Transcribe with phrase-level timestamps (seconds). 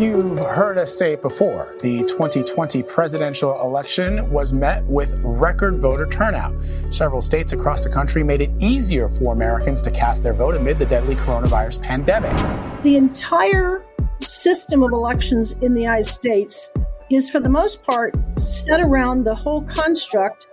[0.00, 1.76] You've heard us say it before.
[1.82, 6.54] The 2020 presidential election was met with record voter turnout.
[6.90, 10.78] Several states across the country made it easier for Americans to cast their vote amid
[10.78, 12.34] the deadly coronavirus pandemic.
[12.82, 13.84] The entire
[14.22, 16.70] system of elections in the United States
[17.10, 20.46] is, for the most part, set around the whole construct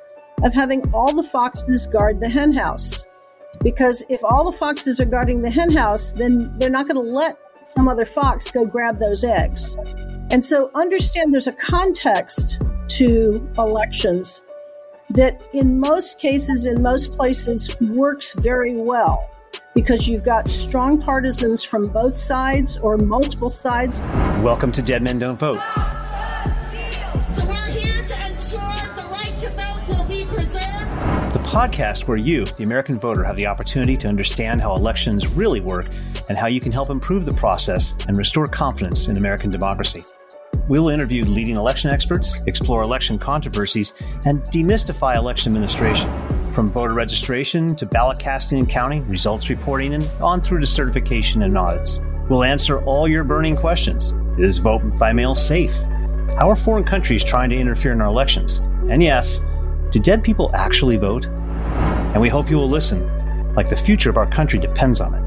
[0.44, 3.06] of having all the foxes guard the henhouse.
[3.62, 7.40] Because if all the foxes are guarding the henhouse, then they're not going to let
[7.62, 9.76] some other fox go grab those eggs.
[10.30, 14.42] And so understand there's a context to elections
[15.12, 19.30] that in most cases, in most places, works very well
[19.74, 24.02] because you've got strong partisans from both sides or multiple sides.
[24.42, 25.56] Welcome to Dead Men Don't Vote.
[27.36, 28.60] So we're here to ensure
[28.96, 30.92] the right to vote will be preserved.
[31.34, 35.62] The podcast where you, the American voter, have the opportunity to understand how elections really
[35.62, 35.88] work
[36.30, 40.04] and how you can help improve the process and restore confidence in American democracy.
[40.68, 43.94] We will interview leading election experts, explore election controversies,
[44.26, 46.10] and demystify election administration.
[46.52, 51.44] From voter registration to ballot casting and counting, results reporting, and on through to certification
[51.44, 52.00] and audits.
[52.30, 54.14] We'll answer all your burning questions.
[54.38, 55.74] Is vote by mail safe?
[56.40, 58.58] How are foreign countries trying to interfere in our elections?
[58.90, 59.40] And yes,
[59.92, 61.26] do dead people actually vote?
[61.26, 65.27] And we hope you will listen, like the future of our country depends on it.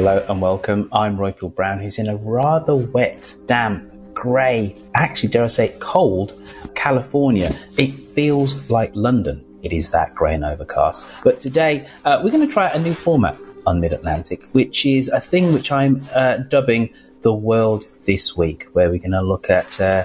[0.00, 0.88] Hello and welcome.
[0.94, 6.42] I'm Royfield Brown, who's in a rather wet, damp, grey, actually, dare I say, cold
[6.74, 7.54] California.
[7.76, 9.44] It feels like London.
[9.62, 11.04] It is that grey and overcast.
[11.22, 15.10] But today, uh, we're going to try a new format on Mid Atlantic, which is
[15.10, 19.50] a thing which I'm uh, dubbing the world this week, where we're going to look
[19.50, 19.78] at.
[19.78, 20.04] Uh,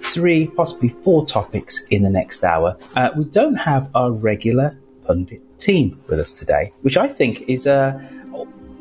[0.00, 2.78] Three, possibly four topics in the next hour.
[2.96, 7.66] Uh, we don't have our regular pundit team with us today, which I think is
[7.66, 8.10] a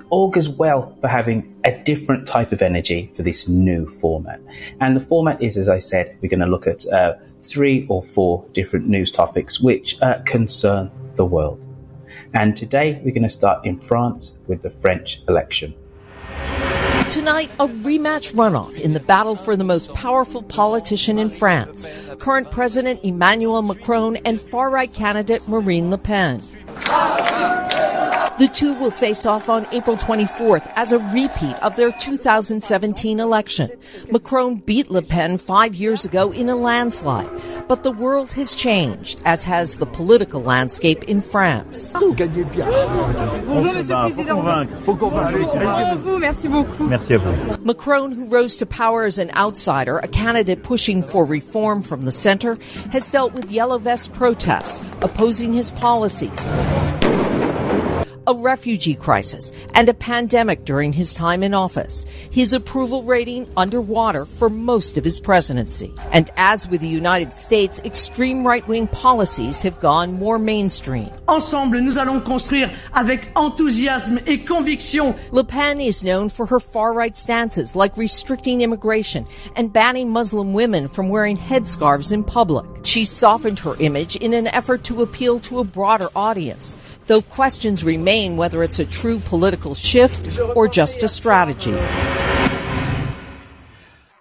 [0.09, 4.41] augurs well for having a different type of energy for this new format.
[4.79, 8.03] And the format is, as I said, we're going to look at uh, three or
[8.03, 11.65] four different news topics which uh, concern the world.
[12.33, 15.73] And today we're going to start in France with the French election.
[17.09, 21.87] Tonight, a rematch runoff in the battle for the most powerful politician in France,
[22.19, 26.39] current President Emmanuel Macron and far right candidate Marine Le Pen.
[28.39, 33.69] The two will face off on April 24th as a repeat of their 2017 election.
[34.11, 37.29] Macron beat Le Pen five years ago in a landslide,
[37.67, 41.93] but the world has changed, as has the political landscape in France.
[47.65, 52.11] Macron, who rose to power as an outsider, a candidate pushing for reform from the
[52.13, 52.57] center,
[52.93, 56.47] has dealt with yellow vest protests opposing his policies
[58.29, 62.05] a refugee crisis, and a pandemic during his time in office.
[62.31, 65.91] His approval rating underwater for most of his presidency.
[66.11, 71.09] And as with the United States, extreme right wing policies have gone more mainstream.
[71.27, 75.15] Ensemble, nous allons construire avec enthousiasme et conviction.
[75.31, 80.53] Le Pen is known for her far right stances like restricting immigration and banning Muslim
[80.53, 82.65] women from wearing headscarves in public.
[82.83, 86.75] She softened her image in an effort to appeal to a broader audience,
[87.09, 91.75] though questions remain whether it's a true political shift or just a strategy.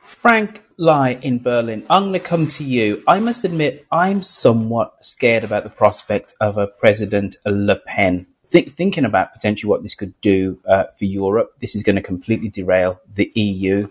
[0.02, 3.02] Frank Lai in Berlin, I'm going to come to you.
[3.06, 8.26] I must admit, I'm somewhat scared about the prospect of a President Le Pen.
[8.46, 12.02] Think, thinking about potentially what this could do uh, for Europe, this is going to
[12.02, 13.88] completely derail the EU.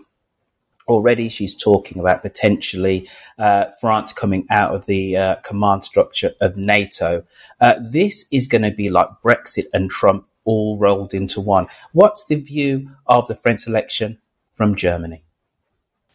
[0.88, 3.08] Already, she's talking about potentially
[3.38, 7.24] uh, France coming out of the uh, command structure of NATO.
[7.60, 11.68] Uh, this is going to be like Brexit and Trump all rolled into one.
[11.92, 14.18] What's the view of the French election
[14.54, 15.24] from Germany?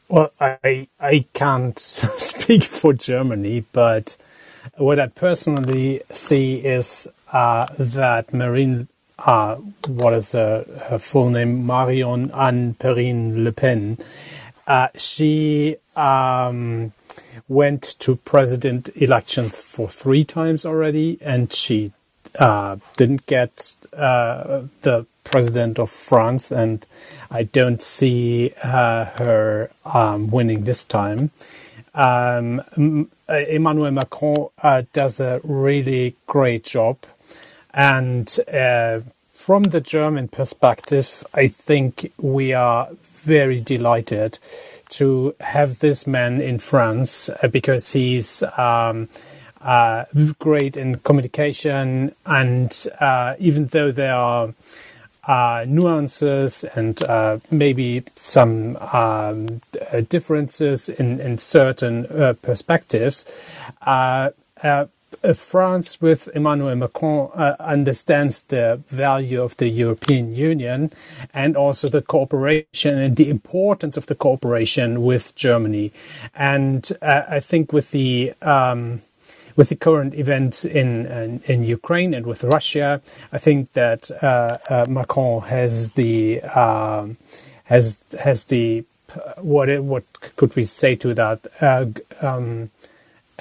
[0.09, 1.79] Well, I I can't
[2.17, 4.17] speak for Germany, but
[4.77, 8.87] what I personally see is uh, that Marine,
[9.19, 9.55] uh,
[9.87, 13.97] what is her, her full name, Marion Anne Perrine Le Pen,
[14.67, 16.93] uh, she um,
[17.47, 21.91] went to president elections for three times already, and she
[22.39, 26.85] uh, didn't get uh, the president of France, and
[27.29, 31.31] I don't see uh, her um, winning this time.
[31.93, 36.97] Um, Emmanuel Macron uh, does a really great job,
[37.73, 39.01] and uh,
[39.33, 42.89] from the German perspective, I think we are
[43.23, 44.39] very delighted
[44.89, 49.09] to have this man in France uh, because he's um,
[49.61, 50.05] uh,
[50.39, 54.53] great in communication, and uh, even though there are
[55.25, 59.61] uh, nuances and uh, maybe some um,
[60.09, 63.25] differences in, in certain uh, perspectives,
[65.33, 70.91] France with Emmanuel Macron uh, understands the value of the European Union
[71.33, 75.91] and also the cooperation and the importance of the cooperation with Germany.
[76.35, 79.01] And uh, I think with the um,
[79.55, 83.01] with the current events in, in, in Ukraine and with Russia,
[83.31, 87.17] I think that uh, uh Macron has the um,
[87.65, 88.83] has has the
[89.37, 90.03] what what
[90.35, 91.85] could we say to that uh,
[92.21, 92.71] um,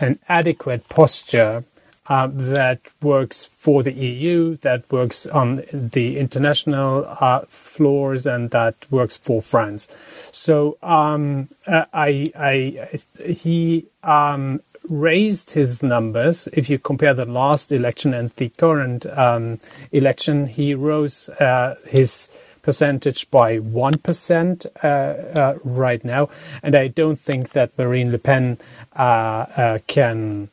[0.02, 1.64] an adequate posture
[2.08, 8.74] uh, that works for the EU, that works on the international uh, floors, and that
[8.90, 9.88] works for France.
[10.32, 16.48] So um, uh, I, I, he um, raised his numbers.
[16.52, 19.60] If you compare the last election and the current um,
[19.92, 22.28] election, he rose uh, his
[22.62, 26.28] percentage by 1% uh, uh, right now.
[26.62, 28.58] And I don't think that Marine Le Pen
[28.96, 30.48] uh, uh, can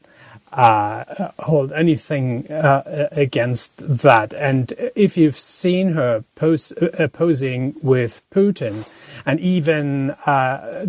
[0.52, 4.34] uh, hold anything against that.
[4.34, 8.86] And if you've seen her posing with Putin,
[9.26, 10.16] and even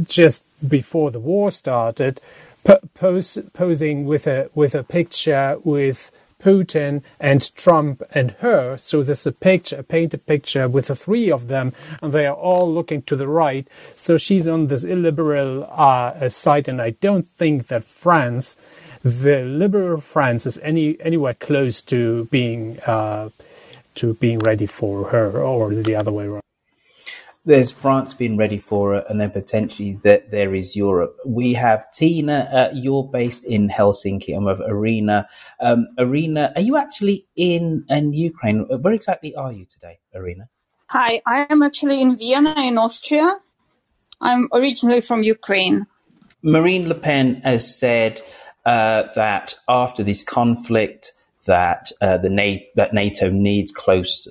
[0.06, 2.22] just before the war started,
[2.94, 8.76] pose, posing with a with a picture with Putin and Trump and her.
[8.78, 11.72] So there's a picture, a painted picture with the three of them,
[12.02, 13.66] and they are all looking to the right.
[13.96, 18.56] So she's on this illiberal uh, side, and I don't think that France,
[19.02, 23.31] the liberal France, is any anywhere close to being uh,
[23.96, 26.50] to being ready for her, or the other way around
[27.50, 31.17] there's France being ready for it, and then potentially that there is Europe.
[31.27, 32.48] We have Tina.
[32.53, 34.36] Uh, you're based in Helsinki.
[34.36, 35.29] I'm of Irina.
[35.60, 38.60] Um, Irina, are you actually in in Ukraine?
[38.82, 40.48] Where exactly are you today, Irina?
[40.86, 43.39] Hi, I am actually in Vienna, in Austria.
[44.20, 45.86] I'm originally from Ukraine.
[46.43, 48.22] Marine Le Pen has said
[48.65, 51.13] uh, that after this conflict,
[51.46, 54.29] that uh, the Na- that NATO needs close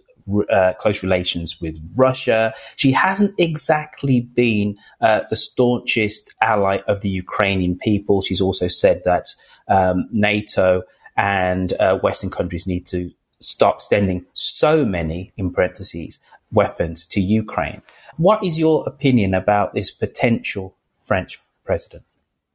[0.52, 2.54] uh, close relations with Russia.
[2.76, 8.22] She hasn't exactly been uh, the staunchest ally of the Ukrainian people.
[8.22, 9.26] She's also said that
[9.68, 10.84] um, NATO
[11.18, 16.20] and uh, Western countries need to stop sending so many, in parentheses,
[16.52, 17.82] weapons to Ukraine.
[18.18, 22.04] What is your opinion about this potential French president?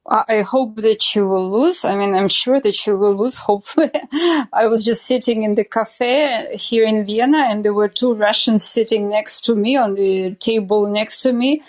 [0.07, 1.83] I hope that she will lose.
[1.83, 3.91] I mean, I'm sure that she will lose, hopefully.
[4.53, 8.65] I was just sitting in the cafe here in Vienna and there were two Russians
[8.65, 11.63] sitting next to me on the table next to me.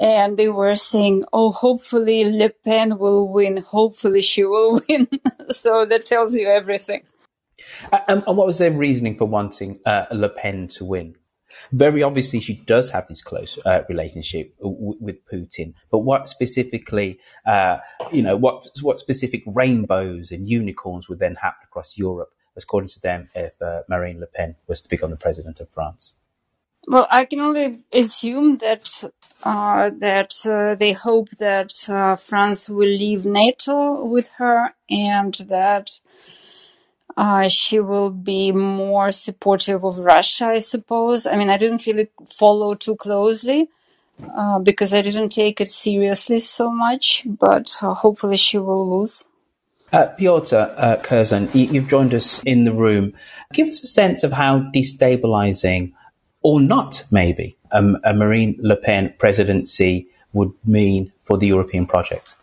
[0.00, 3.58] And they were saying, Oh, hopefully Le Pen will win.
[3.58, 5.08] Hopefully she will win.
[5.50, 7.02] so that tells you everything.
[7.92, 11.16] And, and, what was their reasoning for wanting uh, Le Pen to win?
[11.72, 15.74] Very obviously, she does have this close uh, relationship w- with Putin.
[15.90, 17.78] But what specifically, uh,
[18.12, 23.00] you know, what what specific rainbows and unicorns would then happen across Europe, according to
[23.00, 26.14] them, if uh, Marine Le Pen was to become the president of France?
[26.88, 29.10] Well, I can only assume that
[29.42, 35.98] uh, that uh, they hope that uh, France will leave NATO with her, and that
[37.16, 41.26] uh, she will be more supportive of Russia, I suppose.
[41.26, 43.70] I mean, I didn't really follow too closely
[44.36, 49.24] uh, because I didn't take it seriously so much, but uh, hopefully she will lose.
[49.92, 53.14] Uh, Piotr uh, you've joined us in the room.
[53.52, 55.92] Give us a sense of how destabilizing,
[56.42, 62.34] or not maybe, um, a Marine Le Pen presidency would mean for the European project.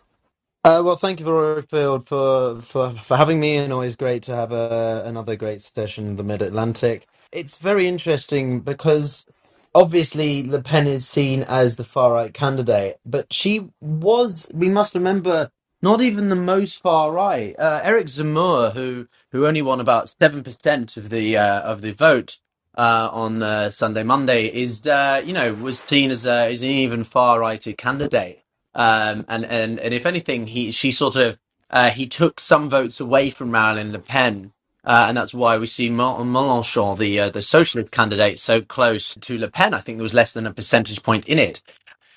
[0.64, 4.52] Uh, well, thank you, Royfield, for, for, for having me, and always great to have
[4.52, 7.08] a, another great session in the Mid Atlantic.
[7.32, 9.26] It's very interesting because
[9.74, 14.94] obviously Le Pen is seen as the far right candidate, but she was, we must
[14.94, 15.50] remember,
[15.82, 17.58] not even the most far right.
[17.58, 21.92] Uh, Eric Zemmour, who who only won about seven percent of the uh, of the
[21.94, 22.38] vote
[22.78, 26.70] uh, on uh, Sunday Monday, is uh, you know was seen as, a, as an
[26.70, 28.43] even far righter candidate.
[28.74, 31.38] Um, and, and, and if anything, he, she sort of,
[31.70, 34.52] uh, he took some votes away from Marine Le Pen.
[34.84, 39.38] Uh, and that's why we see Mélenchon, the uh, the socialist candidate, so close to
[39.38, 39.74] Le Pen.
[39.74, 41.62] I think there was less than a percentage point in it.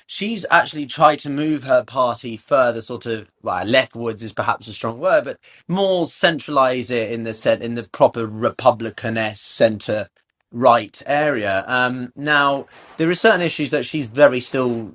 [0.08, 4.74] She's actually tried to move her party further, sort of well, leftwards is perhaps a
[4.74, 10.10] strong word, but more centralise it in the set in the proper Republican centre
[10.54, 11.66] right area.
[11.68, 14.92] Um, now, there are certain issues that she's very still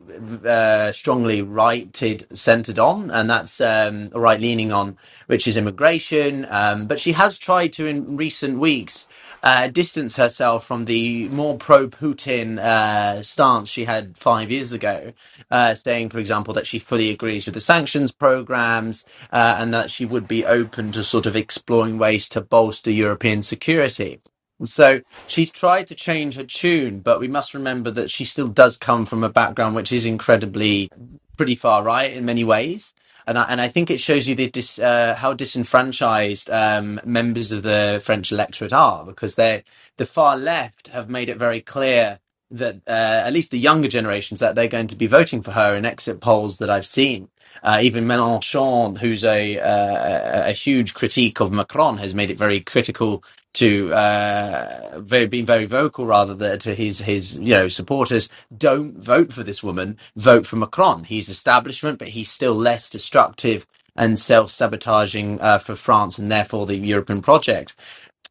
[0.47, 6.47] uh, strongly righted, centred on, and that's um, right leaning on, which is immigration.
[6.51, 9.09] Um, but she has tried to, in recent weeks,
[9.45, 15.13] uh, distance herself from the more pro Putin uh, stance she had five years ago,
[15.51, 19.91] uh, saying, for example, that she fully agrees with the sanctions programs uh, and that
[19.91, 24.21] she would be open to sort of exploring ways to bolster European security.
[24.65, 28.77] So she's tried to change her tune, but we must remember that she still does
[28.77, 30.91] come from a background which is incredibly
[31.37, 32.95] pretty far right in many ways.
[33.27, 37.53] And I, and I think it shows you the dis, uh, how disenfranchised um, members
[37.53, 39.65] of the French electorate are because they
[39.99, 42.19] the far left have made it very clear
[42.51, 42.91] that uh,
[43.27, 46.21] at least the younger generations that they're going to be voting for her in exit
[46.21, 47.29] polls that I've seen.
[47.63, 52.61] Uh, even Mélenchon, who's a, uh, a huge critique of Macron, has made it very
[52.61, 58.29] critical to uh, very being very vocal rather than to his his you know supporters.
[58.57, 59.99] Don't vote for this woman.
[60.17, 61.05] Vote for Macron.
[61.05, 63.67] He's establishment, but he's still less destructive
[63.97, 67.75] and self sabotaging uh, for France and therefore the European project.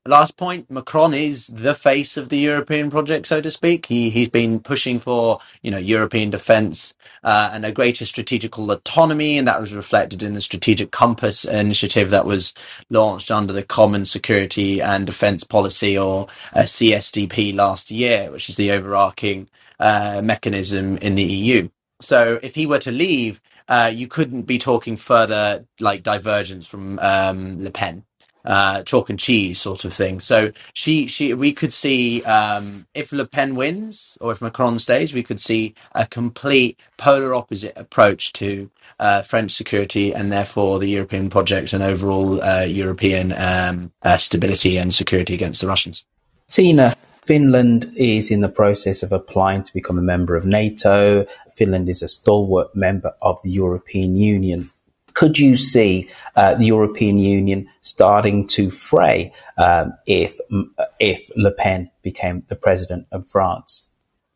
[0.07, 3.85] Last point, Macron is the face of the European project, so to speak.
[3.85, 9.37] He he's been pushing for you know European defence uh, and a greater strategical autonomy,
[9.37, 12.55] and that was reflected in the Strategic Compass initiative that was
[12.89, 18.57] launched under the Common Security and Defence Policy, or uh, CSDP, last year, which is
[18.57, 19.47] the overarching
[19.79, 21.69] uh, mechanism in the EU.
[22.01, 23.39] So if he were to leave,
[23.69, 28.03] uh, you couldn't be talking further like divergence from um, Le Pen
[28.45, 30.19] uh, chalk and cheese sort of thing.
[30.19, 35.13] So she, she, we could see um, if Le Pen wins or if Macron stays,
[35.13, 38.69] we could see a complete polar opposite approach to
[38.99, 44.77] uh, French security and therefore the European project and overall uh, European um, uh, stability
[44.77, 46.05] and security against the Russians.
[46.49, 51.25] Tina, Finland is in the process of applying to become a member of NATO.
[51.55, 54.69] Finland is a stalwart member of the European Union
[55.13, 60.39] could you see uh, the European Union starting to fray um, if
[60.99, 63.83] if Le Pen became the president of France?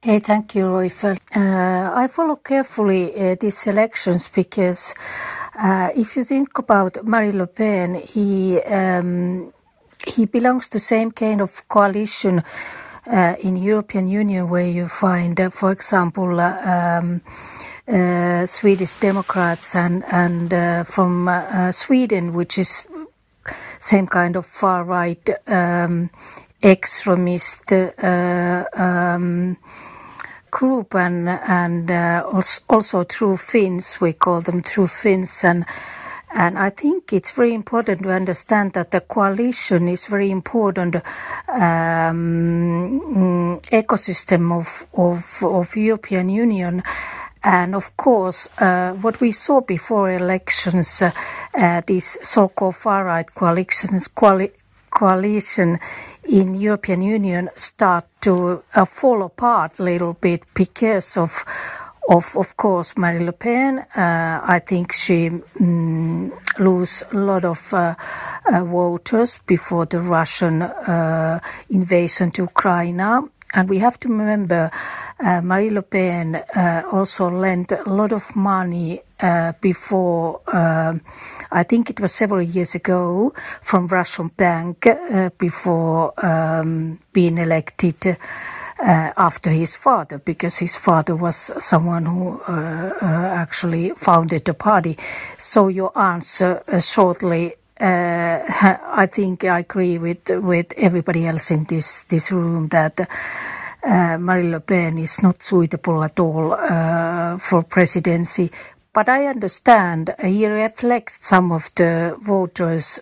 [0.02, 0.92] Hey, thank you, Roy.
[1.04, 4.94] Uh, I follow carefully uh, these elections because
[5.58, 9.52] uh, if you think about Marie Le Pen, he um,
[10.06, 12.44] he belongs to same kind of coalition
[13.08, 16.40] uh, in European Union where you find, uh, for example.
[16.40, 17.22] Um,
[17.88, 22.88] uh, Swedish Democrats and and uh, from uh, Sweden, which is
[23.80, 26.10] same kind of far right um,
[26.64, 29.58] extremist um,
[30.50, 34.02] group, and and also, also true Finns.
[34.02, 35.66] We call them true Finns and.
[36.38, 40.98] And I think it's very important to understand that the coalition is very important
[41.48, 43.00] um,
[43.72, 46.84] ecosystem of, of, of European Union.
[47.46, 51.12] And of course, uh, what we saw before elections, uh,
[51.54, 54.00] uh, these so-called far-right coalition
[56.28, 61.46] in European Union start to uh, fall apart a little bit because of
[62.10, 63.86] of of course Marine Le Pen.
[63.96, 67.94] Uh, I think she mm, lose a lot of uh,
[68.64, 70.64] voters before the Russian
[71.70, 73.00] invasion to Ukraine.
[73.54, 74.72] And we have to remember
[75.20, 81.02] uh, Marine Le Pen uh, also lent a lot of money uh, before, um,
[81.52, 88.18] I think it was several years ago, from Russian bank uh, before um, being elected.
[88.78, 94.54] Uh, after his father, because his father was someone who uh, uh, actually founded the
[94.54, 94.98] party.
[95.38, 96.62] So your answer
[97.82, 98.40] uh.
[98.98, 103.00] I think I agree with with everybody else in this this room that
[104.20, 106.56] Marine Le Pen is not suitable at all
[107.40, 108.52] for presidency.
[108.94, 113.00] But I understand he reflects some of the voters'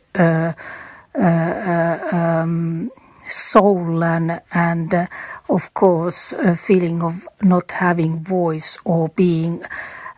[1.15, 2.91] um,
[3.29, 5.07] soul and, and uh,
[5.49, 9.63] of course a feeling of not having voice or being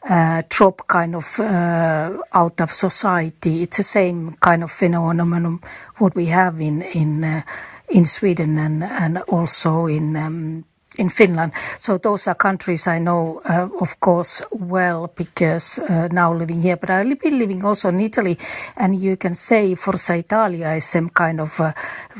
[0.10, 3.64] uh, drop kind of uh, out of society.
[3.64, 5.60] It's the same kind of phenomenon
[5.98, 7.42] what we have in in uh,
[7.90, 10.66] in Sweden and and also in um,
[10.98, 11.54] in Finland.
[11.80, 16.78] So those are countries I know, uh, of course, well because uh, now living here.
[16.78, 18.38] But I've been living also in Italy,
[18.78, 21.74] and you can say Forza Italia is some kind of uh,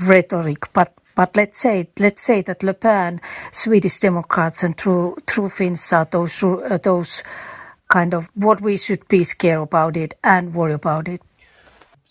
[0.08, 0.94] rhetoric, but.
[1.16, 3.22] But let's say let's say that Le Pen,
[3.54, 7.24] Swedish Democrats, and True True Finns are those uh, those
[7.90, 11.22] kind of what we should be scared about it and worry about it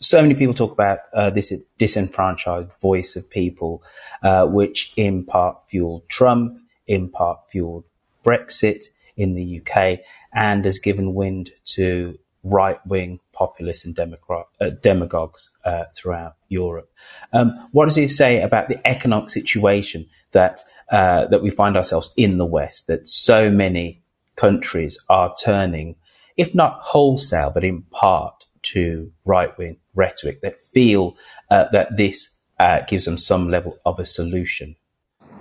[0.05, 3.83] so many people talk about uh, this disenfranchised voice of people,
[4.23, 7.85] uh, which in part fueled Trump, in part fueled
[8.25, 10.01] Brexit in the UK,
[10.33, 16.93] and has given wind to right wing populists and uh, demagogues uh, throughout Europe.
[17.33, 22.11] Um, what does he say about the economic situation that uh, that we find ourselves
[22.17, 22.89] in the West?
[22.89, 24.04] That so many
[24.37, 25.97] countries are turning,
[26.37, 31.17] if not wholesale, but in part to right wing rhetoric that feel
[31.51, 34.77] uh, that this uh, gives them some level of a solution.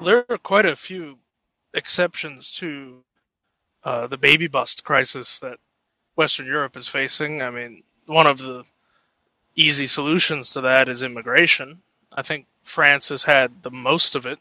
[0.03, 1.17] There are quite a few
[1.73, 3.03] exceptions to
[3.83, 5.57] uh, the baby bust crisis that
[6.15, 7.41] Western Europe is facing.
[7.41, 8.63] I mean, one of the
[9.55, 11.81] easy solutions to that is immigration.
[12.11, 14.39] I think France has had the most of it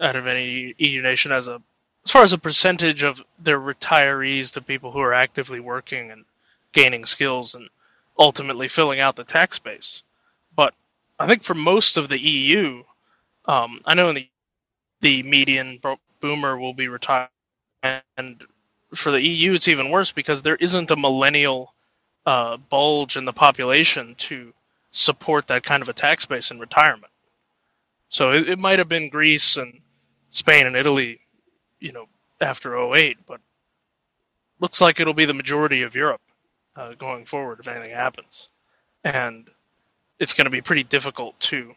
[0.00, 1.60] out of any EU nation as a
[2.04, 6.24] as far as a percentage of their retirees to people who are actively working and
[6.72, 7.68] gaining skills and
[8.18, 10.02] ultimately filling out the tax base.
[10.56, 10.74] But
[11.18, 12.84] I think for most of the EU,
[13.46, 14.28] um, I know in the
[15.02, 15.80] the median
[16.20, 17.30] boomer will be retired,
[17.82, 18.42] and
[18.94, 21.74] for the EU it's even worse because there isn't a millennial
[22.26, 24.54] uh, bulge in the population to
[24.92, 27.12] support that kind of a tax base in retirement.
[28.10, 29.80] So it, it might have been Greece and
[30.30, 31.20] Spain and Italy,
[31.82, 32.06] you know,
[32.40, 33.40] after 08, but
[34.60, 36.20] looks like it'll be the majority of Europe
[36.76, 38.48] uh, going forward if anything happens.
[39.04, 39.48] And
[40.18, 41.74] it's going to be pretty difficult to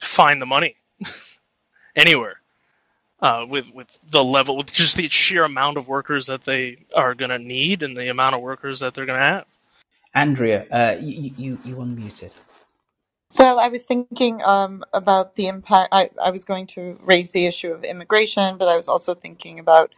[0.00, 0.76] find the money
[1.96, 2.40] anywhere
[3.20, 7.14] uh, with with the level, with just the sheer amount of workers that they are
[7.14, 9.46] going to need and the amount of workers that they're going to have.
[10.12, 12.30] Andrea, uh, you, you you unmuted.
[13.38, 15.90] Well, I was thinking um, about the impact.
[15.92, 19.58] I, I was going to raise the issue of immigration, but I was also thinking
[19.60, 19.94] about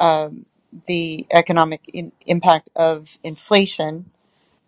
[0.00, 0.46] um,
[0.86, 4.10] the economic in, impact of inflation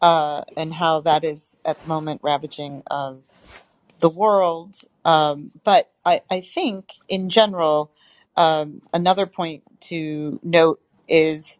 [0.03, 3.23] uh, and how that is at the moment ravaging um,
[4.01, 4.77] the world.
[5.05, 7.93] Um, but I, I think in general,
[8.37, 11.59] um, another point to note is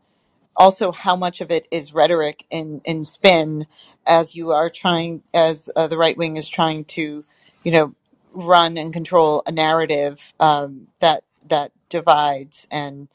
[0.57, 3.67] also how much of it is rhetoric and, and spin
[4.07, 7.25] as you are trying, as uh, the right wing is trying to,
[7.65, 7.95] you know,
[8.33, 13.09] run and control a narrative um, that that divides and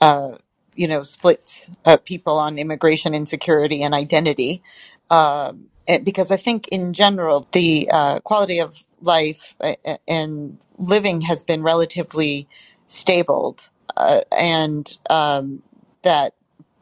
[0.00, 0.36] uh,
[0.74, 4.62] you know, splits uh, people on immigration insecurity and identity.
[5.10, 5.66] Um,
[6.04, 9.74] because I think in general, the uh, quality of life uh,
[10.06, 12.46] and living has been relatively
[12.86, 13.56] stable.
[13.96, 15.62] Uh, and um,
[16.02, 16.34] that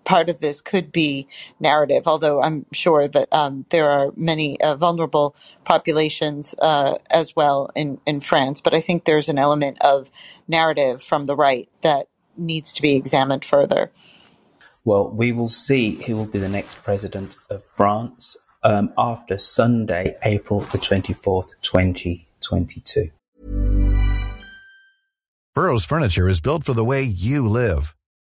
[0.07, 1.29] part of this could be
[1.61, 7.71] narrative, although I'm sure that um, there are many uh, vulnerable populations uh, as well
[7.75, 8.63] in, in France.
[8.63, 10.11] But I think there's an element of
[10.49, 12.07] narrative from the right that
[12.39, 13.93] needs to be examined further.
[14.85, 20.17] Well, we will see who will be the next president of France um, after Sunday,
[20.23, 23.11] April the 24th, 2022.
[25.55, 27.95] Burroughs Furniture is built for the way you live.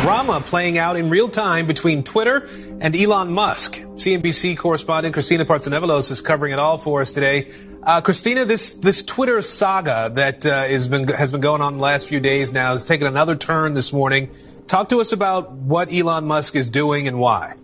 [0.00, 2.48] Drama playing out in real time between Twitter
[2.80, 3.74] and Elon Musk.
[3.74, 7.52] CNBC correspondent Christina Partsinevelos is covering it all for us today.
[7.82, 11.82] Uh, Christina, this this Twitter saga that uh, is been has been going on the
[11.82, 14.30] last few days now has taken another turn this morning.
[14.68, 17.56] Talk to us about what Elon Musk is doing and why.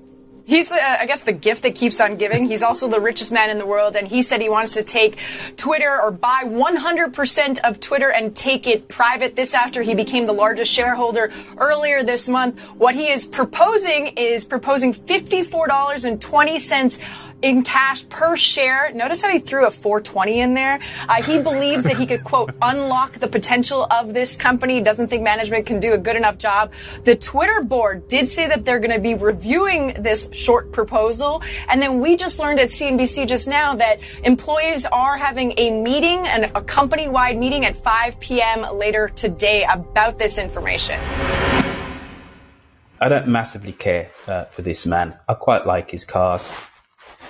[0.46, 2.48] He's, uh, I guess, the gift that keeps on giving.
[2.48, 5.16] He's also the richest man in the world, and he said he wants to take
[5.56, 9.36] Twitter or buy 100% of Twitter and take it private.
[9.36, 12.60] This after he became the largest shareholder earlier this month.
[12.76, 17.00] What he is proposing is proposing $54.20
[17.44, 18.90] in cash per share.
[18.94, 20.80] Notice how he threw a 420 in there.
[21.06, 24.80] Uh, he believes that he could, quote, unlock the potential of this company.
[24.80, 26.72] Doesn't think management can do a good enough job.
[27.04, 31.42] The Twitter board did say that they're going to be reviewing this short proposal.
[31.68, 36.26] And then we just learned at CNBC just now that employees are having a meeting,
[36.26, 38.62] and a company wide meeting at 5 p.m.
[38.74, 40.98] later today about this information.
[43.00, 45.18] I don't massively care uh, for this man.
[45.28, 46.48] I quite like his cars.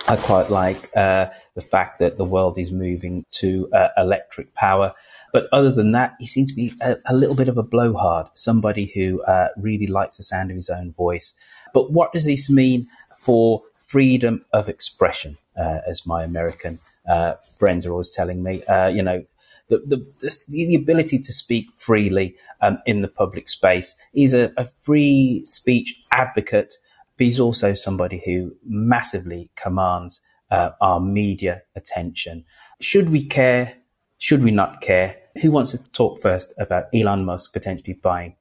[0.07, 4.93] I quite like uh, the fact that the world is moving to uh, electric power.
[5.33, 8.27] But other than that, he seems to be a, a little bit of a blowhard,
[8.35, 11.33] somebody who uh, really likes the sound of his own voice.
[11.73, 12.87] But what does this mean
[13.17, 16.77] for freedom of expression, uh, as my American
[17.09, 18.63] uh, friends are always telling me?
[18.65, 19.25] Uh, you know,
[19.69, 19.79] the,
[20.19, 23.95] the, the, ability to speak freely um, in the public space.
[24.13, 26.77] He's a, a free speech advocate
[27.17, 32.45] but he's also somebody who massively commands uh, our media attention.
[32.81, 33.73] Should we care?
[34.17, 35.17] Should we not care?
[35.41, 38.35] Who wants to talk first about Elon Musk potentially buying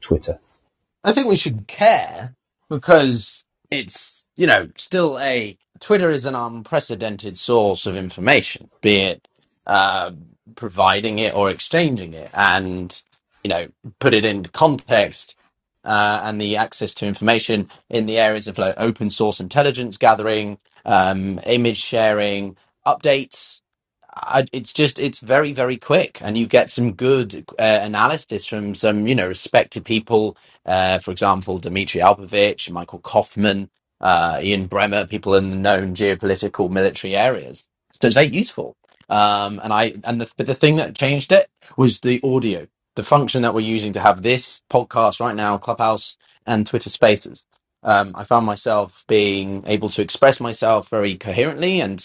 [0.00, 0.38] Twitter?
[1.04, 2.34] I think we should care
[2.68, 9.28] because it's, you know, still a Twitter is an unprecedented source of information, be it
[9.66, 10.10] uh,
[10.56, 12.30] providing it or exchanging it.
[12.34, 13.02] And,
[13.44, 15.36] you know, put it into context,
[15.84, 20.58] uh, and the access to information in the areas of like open source intelligence gathering,
[20.86, 23.62] um, image sharing, updates.
[24.14, 28.74] I, it's just it's very very quick, and you get some good uh, analysis from
[28.74, 30.36] some you know respected people.
[30.66, 36.70] Uh, for example, Dmitri Alperovitch, Michael Kofman, uh, Ian Bremmer, people in the known geopolitical
[36.70, 37.68] military areas.
[38.00, 38.76] So it's very useful.
[39.10, 42.66] Um, and I and the, but the thing that changed it was the audio
[42.96, 47.44] the function that we're using to have this podcast right now, Clubhouse and Twitter Spaces.
[47.84, 52.02] Um, I found myself being able to express myself very coherently and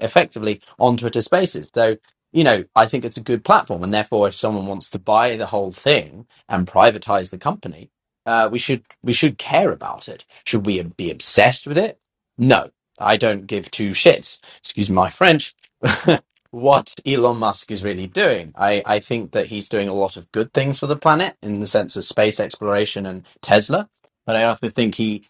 [0.00, 1.70] effectively on Twitter Spaces.
[1.74, 1.98] So,
[2.32, 5.36] you know, I think it's a good platform, and therefore, if someone wants to buy
[5.36, 7.90] the whole thing and privatize the company,
[8.26, 10.24] uh, we should we should care about it.
[10.44, 11.98] Should we be obsessed with it?
[12.38, 12.70] No,
[13.00, 14.40] I don't give two shits.
[14.58, 15.56] Excuse my French.
[16.52, 18.52] what Elon Musk is really doing.
[18.56, 21.60] I, I think that he's doing a lot of good things for the planet in
[21.60, 23.88] the sense of space exploration and Tesla,
[24.26, 25.24] but I also think he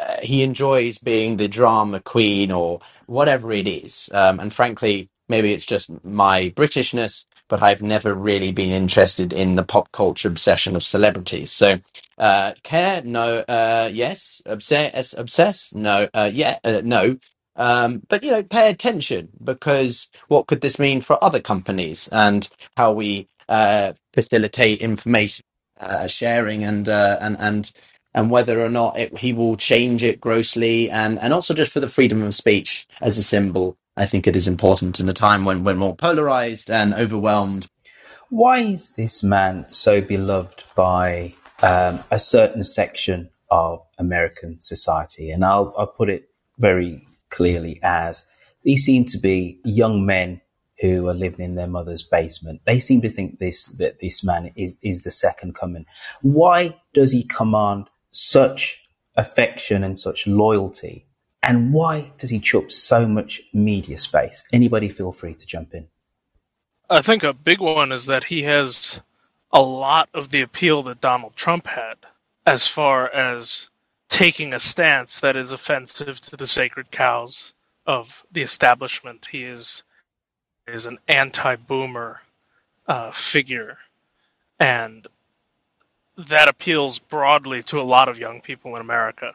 [0.00, 4.10] uh, he enjoys being the drama queen or whatever it is.
[4.14, 9.56] Um, and frankly, maybe it's just my Britishness, but I've never really been interested in
[9.56, 11.52] the pop culture obsession of celebrities.
[11.52, 11.80] So,
[12.18, 17.18] uh, care, no, uh, yes, obsess, obsess, no, uh, yeah, uh, no.
[17.56, 22.48] Um, but you know, pay attention because what could this mean for other companies and
[22.76, 25.44] how we uh, facilitate information
[25.80, 27.72] uh, sharing and uh, and and
[28.14, 31.80] and whether or not it, he will change it grossly and and also just for
[31.80, 35.44] the freedom of speech as a symbol I think it is important in a time
[35.44, 37.66] when we're more polarized and overwhelmed.
[38.30, 45.30] Why is this man so beloved by um, a certain section of American society?
[45.30, 48.26] And I'll, I'll put it very clearly as
[48.62, 50.40] these seem to be young men
[50.80, 52.60] who are living in their mother's basement.
[52.66, 55.86] They seem to think this that this man is is the second coming.
[56.20, 58.80] Why does he command such
[59.16, 61.06] affection and such loyalty?
[61.42, 64.44] And why does he chup so much media space?
[64.52, 65.88] Anybody feel free to jump in.
[66.88, 69.00] I think a big one is that he has
[69.52, 71.96] a lot of the appeal that Donald Trump had
[72.46, 73.68] as far as
[74.12, 77.54] taking a stance that is offensive to the sacred cows
[77.86, 79.26] of the establishment.
[79.26, 79.82] He is
[80.68, 82.20] is an anti-boomer
[82.86, 83.78] uh, figure,
[84.60, 85.06] and
[86.28, 89.32] that appeals broadly to a lot of young people in America,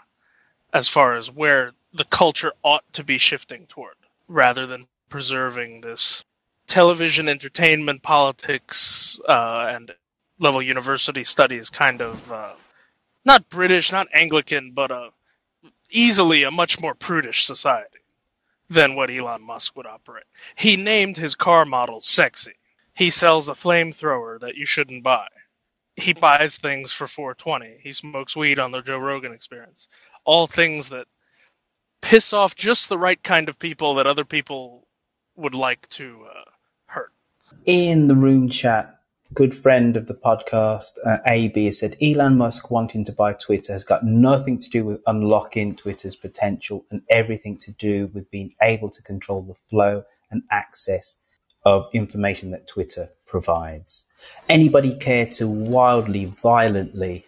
[0.72, 3.96] as far as where the culture ought to be shifting toward,
[4.28, 6.24] rather than preserving this
[6.68, 9.92] television entertainment politics uh, and
[10.38, 12.52] level university studies kind of uh,
[13.28, 15.12] not British, not Anglican, but uh,
[15.92, 18.00] easily a much more prudish society
[18.70, 20.26] than what Elon Musk would operate.
[20.56, 22.54] He named his car model sexy.
[22.96, 25.28] He sells a flamethrower that you shouldn't buy.
[25.96, 27.80] He buys things for 420.
[27.84, 29.88] He smokes weed on the Joe Rogan experience.
[30.26, 31.08] All things that
[32.02, 34.88] piss off just the right kind of people that other people
[35.38, 36.52] would like to uh,
[36.88, 37.13] hurt.
[37.66, 38.97] In the room chat,
[39.34, 43.84] good friend of the podcast, uh, AB, said Elon Musk wanting to buy Twitter has
[43.84, 48.90] got nothing to do with unlocking Twitter's potential and everything to do with being able
[48.90, 51.16] to control the flow and access
[51.66, 54.06] of information that Twitter provides.
[54.48, 57.26] Anybody care to wildly, violently,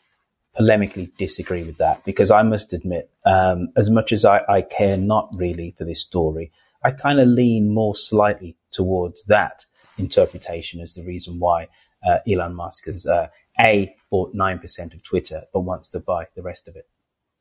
[0.58, 2.04] polemically disagree with that?
[2.06, 6.02] Because I must admit, um, as much as I, I care not really for this
[6.02, 6.52] story,
[6.84, 9.66] I kind of lean more slightly towards that
[9.98, 11.68] interpretation as the reason why
[12.06, 13.28] uh, Elon Musk has uh,
[13.60, 16.88] a bought nine percent of Twitter, but wants to buy the rest of it.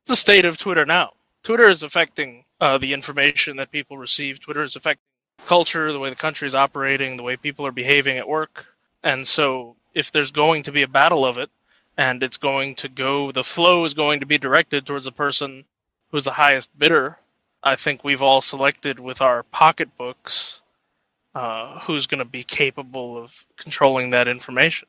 [0.05, 1.13] The state of Twitter now.
[1.43, 4.39] Twitter is affecting uh, the information that people receive.
[4.39, 5.03] Twitter is affecting
[5.45, 8.65] culture, the way the country is operating, the way people are behaving at work.
[9.03, 11.49] And so, if there's going to be a battle of it,
[11.97, 15.65] and it's going to go, the flow is going to be directed towards the person
[16.11, 17.17] who's the highest bidder.
[17.61, 20.61] I think we've all selected with our pocketbooks
[21.35, 24.87] uh, who's going to be capable of controlling that information.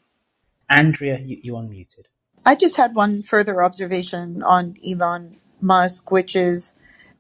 [0.68, 2.04] Andrea, you, you unmuted.
[2.44, 6.74] I just had one further observation on Elon Musk, which is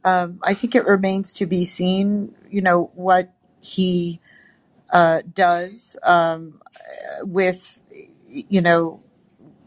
[0.04, 4.20] um, I think it remains to be seen, you know, what he
[4.92, 6.60] uh, does um,
[7.22, 7.80] with,
[8.28, 9.02] you know,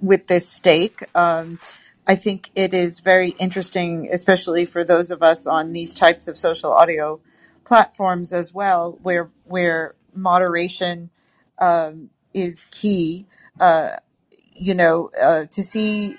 [0.01, 1.03] with this stake.
[1.15, 1.59] Um,
[2.07, 6.37] I think it is very interesting, especially for those of us on these types of
[6.37, 7.21] social audio
[7.65, 11.09] platforms as well, where where moderation
[11.59, 13.27] um, is key.
[13.59, 13.91] Uh,
[14.55, 16.17] you know, uh, to see.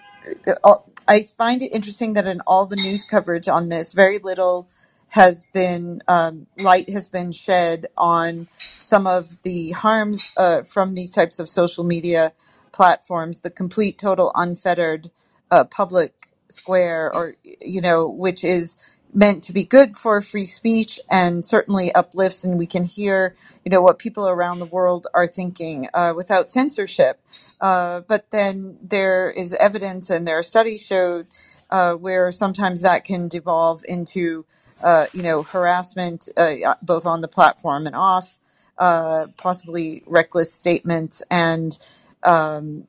[0.65, 0.77] Uh,
[1.09, 4.69] I find it interesting that in all the news coverage on this, very little
[5.09, 11.11] has been um, light has been shed on some of the harms uh, from these
[11.11, 12.33] types of social media
[12.73, 15.11] platforms, the complete, total, unfettered
[15.51, 18.77] uh, public square, or you know, which is
[19.15, 23.71] meant to be good for free speech and certainly uplifts and we can hear you
[23.71, 27.21] know what people around the world are thinking uh, without censorship.
[27.61, 31.27] Uh, but then there is evidence and there are studies showed
[31.71, 34.47] uh, where sometimes that can devolve into
[34.83, 38.39] uh, you know harassment uh, both on the platform and off
[38.79, 41.79] uh, possibly reckless statements and
[42.25, 42.87] um,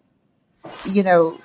[0.85, 1.37] you know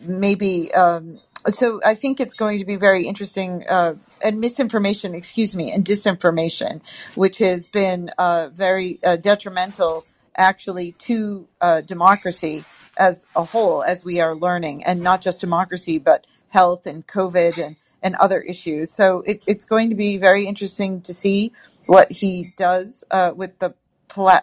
[0.00, 5.56] maybe um, so I think it's going to be very interesting uh, and misinformation, excuse
[5.56, 6.82] me, and disinformation,
[7.16, 12.66] which has been uh, very uh, detrimental actually to uh, democracy
[12.98, 17.58] as a whole, as we are learning, and not just democracy, but health and COVID
[17.58, 18.92] and, and other issues.
[18.94, 21.52] So it, it's going to be very interesting to see
[21.86, 23.74] what he does uh, with the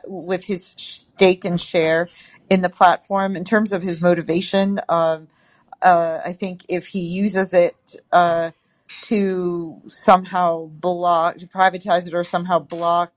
[0.08, 2.10] with his stake and share
[2.50, 4.80] in the platform in terms of his motivation.
[4.90, 5.28] Um,
[5.82, 8.52] uh, I think if he uses it uh,
[9.04, 13.14] to somehow block, to privatize it, or somehow block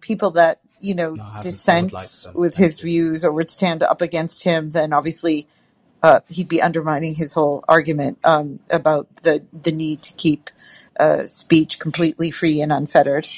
[0.00, 1.62] people that you know No, I haven't.
[1.68, 2.34] I dissent would like to.
[2.34, 2.86] with Thank his you.
[2.86, 5.48] views or would stand up against him, then obviously
[6.02, 10.50] uh, he'd be undermining his whole argument um, about the the need to keep
[11.00, 13.28] uh, speech completely free and unfettered.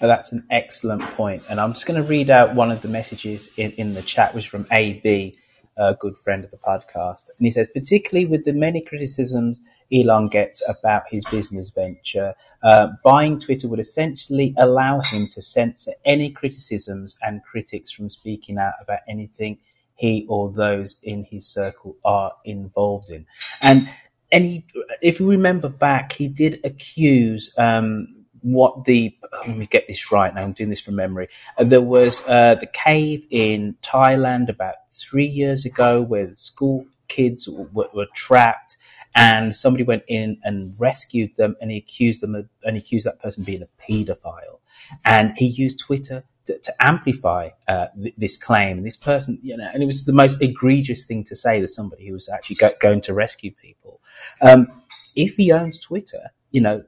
[0.00, 1.44] Oh, that's an excellent point.
[1.50, 4.34] And I'm just going to read out one of the messages in, in the chat,
[4.34, 5.38] which is from AB,
[5.80, 9.60] a good friend of the podcast, and he says, particularly with the many criticisms
[9.92, 15.92] Elon gets about his business venture, uh, buying Twitter would essentially allow him to censor
[16.04, 19.58] any criticisms and critics from speaking out about anything
[19.94, 23.26] he or those in his circle are involved in.
[23.60, 23.88] And
[24.32, 24.64] and he,
[25.02, 29.14] if you remember back, he did accuse um, what the
[29.46, 30.42] let me get this right now.
[30.42, 31.28] I'm doing this from memory.
[31.58, 37.48] Uh, there was uh, the cave in Thailand about three years ago where school kids
[37.48, 38.76] were, were, trapped,
[39.14, 43.06] and somebody went in and rescued them, and he accused them of, and he accused
[43.06, 44.58] that person being a paedophile,
[45.04, 46.24] and he used Twitter.
[46.46, 50.04] To, to amplify uh, th- this claim, and this person, you know, and it was
[50.04, 53.52] the most egregious thing to say to somebody who was actually go- going to rescue
[53.52, 54.00] people.
[54.40, 54.66] Um,
[55.14, 56.82] if he owns Twitter, you know,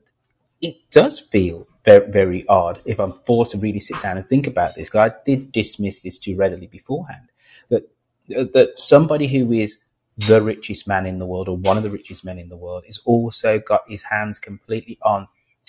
[0.60, 4.46] it does feel very, very odd if I'm forced to really sit down and think
[4.46, 4.88] about this.
[4.88, 7.31] Because I did dismiss this too readily beforehand.
[8.28, 9.78] That that somebody who is
[10.16, 12.84] the richest man in the world or one of the richest men in the world
[12.86, 15.26] has also got his hands completely on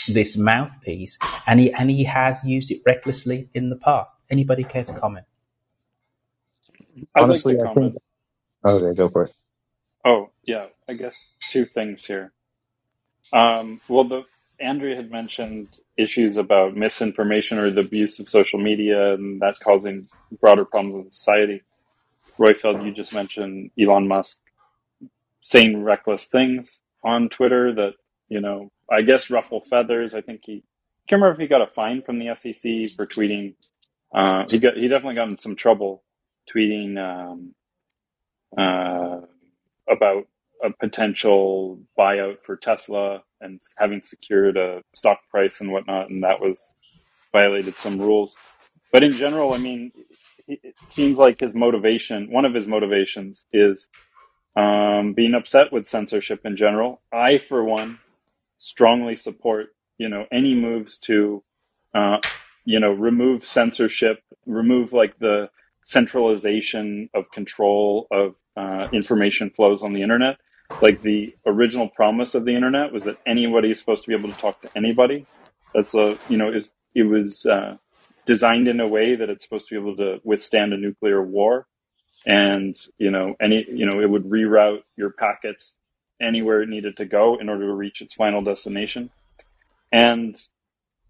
[0.07, 4.17] this mouthpiece and he and he has used it recklessly in the past.
[4.29, 5.25] Anybody care to comment?
[7.15, 7.95] Honestly, like I think.
[8.65, 9.35] Okay, go for it.
[10.05, 10.67] Oh, yeah.
[10.87, 12.31] I guess two things here.
[13.31, 14.23] Um, well, the
[14.59, 20.07] Andrea had mentioned issues about misinformation or the abuse of social media and that causing
[20.39, 21.61] broader problems in society.
[22.39, 24.39] Royfield, you just mentioned Elon Musk
[25.41, 27.93] saying reckless things on Twitter that,
[28.29, 30.15] you know, I guess ruffle feathers.
[30.15, 30.63] I think he,
[31.07, 33.55] can't remember if he got a fine from the SEC for tweeting.
[34.15, 36.03] Uh, he got, he definitely got in some trouble
[36.53, 37.53] tweeting, um,
[38.57, 39.21] uh,
[39.89, 40.27] about
[40.63, 46.39] a potential buyout for Tesla and having secured a stock price and whatnot, and that
[46.39, 46.73] was
[47.33, 48.35] violated some rules.
[48.93, 49.91] But in general, I mean,
[50.47, 53.87] it seems like his motivation, one of his motivations, is
[54.55, 57.01] um, being upset with censorship in general.
[57.11, 57.99] I, for one,
[58.57, 61.43] strongly support you know any moves to
[61.93, 62.19] uh,
[62.65, 65.49] you know remove censorship, remove like the
[65.85, 70.37] centralization of control of uh, information flows on the internet
[70.81, 74.29] like the original promise of the internet was that anybody is supposed to be able
[74.31, 75.25] to talk to anybody.
[75.73, 77.77] That's a you know is it was uh,
[78.25, 81.67] designed in a way that it's supposed to be able to withstand a nuclear war,
[82.25, 85.77] and you know any you know it would reroute your packets
[86.21, 89.09] anywhere it needed to go in order to reach its final destination,
[89.91, 90.37] and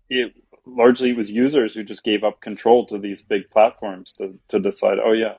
[0.10, 0.34] it
[0.66, 4.98] largely was users who just gave up control to these big platforms to to decide,
[5.04, 5.36] oh yeah,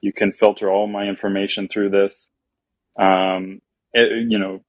[0.00, 2.30] you can filter all my information through this.
[2.98, 3.60] Um,
[3.92, 4.60] it, you know,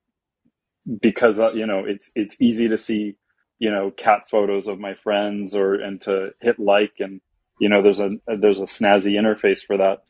[1.02, 3.16] because uh, you know it's it's easy to see
[3.60, 7.22] you know cat photos of my friends or and to hit like and
[7.60, 10.04] you know there's a there's a snazzy interface for that.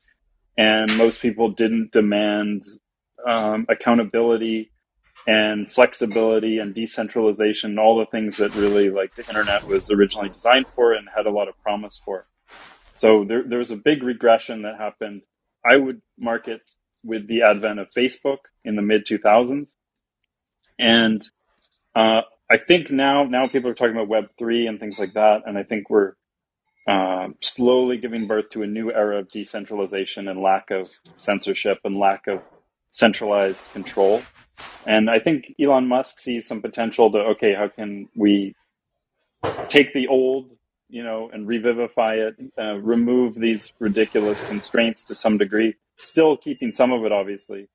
[0.57, 2.63] And most people didn't demand
[3.25, 4.71] um, accountability
[5.27, 10.67] and flexibility and decentralization all the things that really like the internet was originally designed
[10.67, 12.25] for and had a lot of promise for.
[12.95, 15.21] So there, there was a big regression that happened.
[15.63, 16.69] I would mark it
[17.03, 19.75] with the advent of Facebook in the mid 2000s.
[20.77, 21.21] And
[21.95, 25.43] uh, I think now now people are talking about Web three and things like that,
[25.45, 26.13] and I think we're
[26.87, 31.97] uh, slowly giving birth to a new era of decentralization and lack of censorship and
[31.97, 32.41] lack of
[32.91, 34.21] centralized control.
[34.87, 38.55] And I think Elon Musk sees some potential to okay, how can we
[39.67, 40.51] take the old
[40.89, 46.71] you know, and revivify it, uh, remove these ridiculous constraints to some degree, still keeping
[46.71, 47.69] some of it, obviously.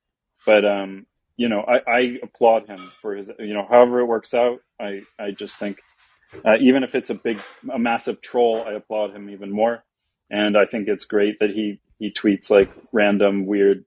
[0.45, 4.35] But, um, you know, I, I applaud him for his, you know, however it works
[4.35, 4.61] out.
[4.81, 5.79] I, I just think,
[6.45, 7.41] uh, even if it's a big,
[7.73, 9.85] a massive troll, I applaud him even more.
[10.31, 13.85] And I think it's great that he, he tweets like random, weird,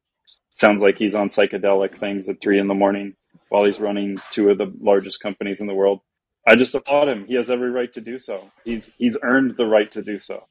[0.51, 3.15] sounds like he's on psychedelic things at three in the morning
[3.49, 6.01] while he's running two of the largest companies in the world.
[6.47, 7.25] I just applaud him.
[7.27, 8.51] He has every right to do so.
[8.65, 10.45] He's he's earned the right to do so.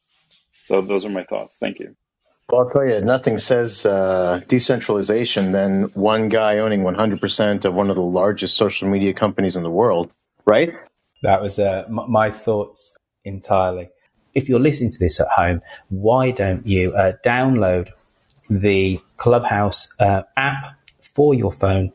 [0.66, 1.58] So those are my thoughts.
[1.58, 1.96] Thank you.
[2.50, 7.90] Well, I'll tell you, nothing says uh, decentralization than one guy owning 100% of one
[7.90, 10.12] of the largest social media companies in the world,
[10.46, 10.70] right?
[11.22, 12.92] That was uh, m- my thoughts
[13.24, 13.90] entirely.
[14.34, 17.90] If you're listening to this at home, why don't you uh, download
[18.50, 21.92] the Clubhouse uh, app for your phone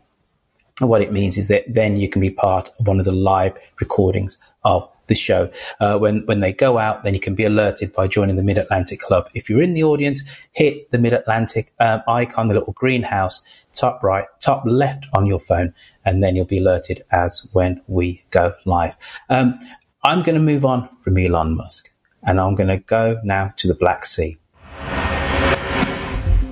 [0.82, 3.12] and what it means is that then you can be part of one of the
[3.12, 5.52] live recordings of the show.
[5.82, 8.57] Uh, when when they go out, then you can be alerted by joining the Mid
[8.57, 9.30] Atlantic Club.
[9.34, 13.41] If you're in the audience, hit the Mid Atlantic um, icon, the little greenhouse,
[13.74, 15.74] top right, top left on your phone,
[16.05, 18.95] and then you'll be alerted as when we go live.
[19.30, 19.59] Um,
[20.03, 21.91] I'm going to move on from Elon Musk,
[22.24, 24.38] and I'm going to go now to the Black Sea.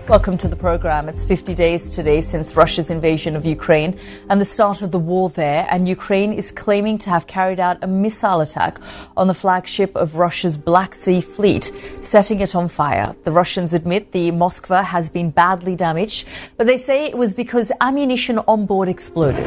[0.10, 1.08] Welcome to the program.
[1.08, 5.30] It's 50 days today since Russia's invasion of Ukraine and the start of the war
[5.30, 8.80] there, and Ukraine is claiming to have carried out a missile attack
[9.16, 13.16] on the flagship of Russia's Black Sea fleet, setting it on fire.
[13.24, 16.26] The Russians admit the Moskva has been badly damaged,
[16.58, 19.46] but they say it was because ammunition on board exploded.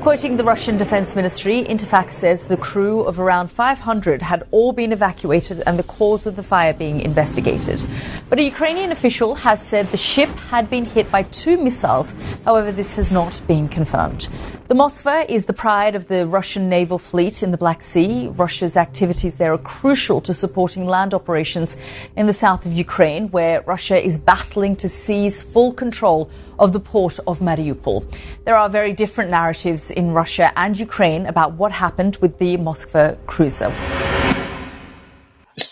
[0.00, 4.92] Quoting the Russian Defense Ministry, Interfax says the crew of around 500 had all been
[4.92, 7.82] evacuated and the cause of the fire being investigated.
[8.28, 12.12] But a Ukrainian official has said the ship had been hit by two missiles.
[12.44, 14.28] However, this has not been confirmed.
[14.68, 18.28] The Moskva is the pride of the Russian naval fleet in the Black Sea.
[18.28, 21.76] Russia's activities there are crucial to supporting land operations
[22.16, 26.80] in the south of Ukraine, where Russia is battling to seize full control of the
[26.80, 28.04] port of Mariupol.
[28.44, 33.18] There are very different narratives in Russia and Ukraine about what happened with the Moskva
[33.26, 33.70] cruiser.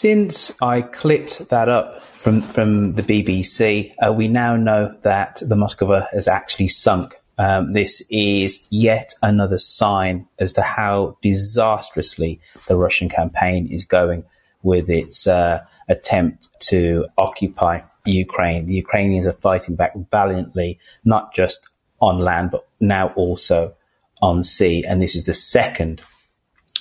[0.02, 5.54] Since I clipped that up from, from the BBC, uh, we now know that the
[5.54, 7.14] Moskva has actually sunk.
[7.38, 14.24] Um, this is yet another sign as to how disastrously the Russian campaign is going
[14.64, 18.66] with its uh, attempt to occupy Ukraine.
[18.66, 23.72] The Ukrainians are fighting back valiantly, not just on land, but now also
[24.20, 24.84] on sea.
[24.84, 26.02] And this is the second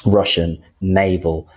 [0.08, 1.48] Russian naval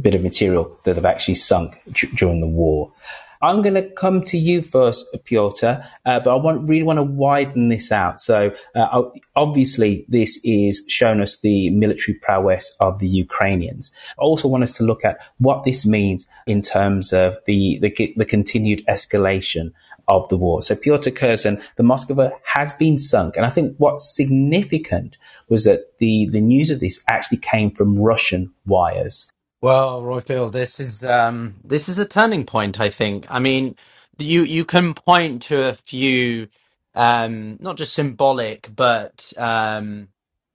[0.00, 2.92] bit of material that have actually sunk d- during the war.
[3.40, 7.04] I'm going to come to you first, Piotr, uh, but I want, really want to
[7.04, 8.20] widen this out.
[8.20, 9.02] So, uh,
[9.36, 13.92] obviously, this is showing us the military prowess of the Ukrainians.
[14.18, 18.12] I also want us to look at what this means in terms of the, the,
[18.16, 19.72] the continued escalation
[20.08, 20.62] of the war.
[20.62, 23.36] So Piotr Curzon, the Moskva has been sunk.
[23.36, 25.16] And I think what's significant
[25.48, 29.28] was that the, the news of this actually came from Russian wires.
[29.60, 32.78] Well, Royfield, this is um, this is a turning point.
[32.80, 33.26] I think.
[33.28, 33.74] I mean,
[34.16, 36.48] you you can point to a few,
[36.94, 40.08] um, not just symbolic, but um,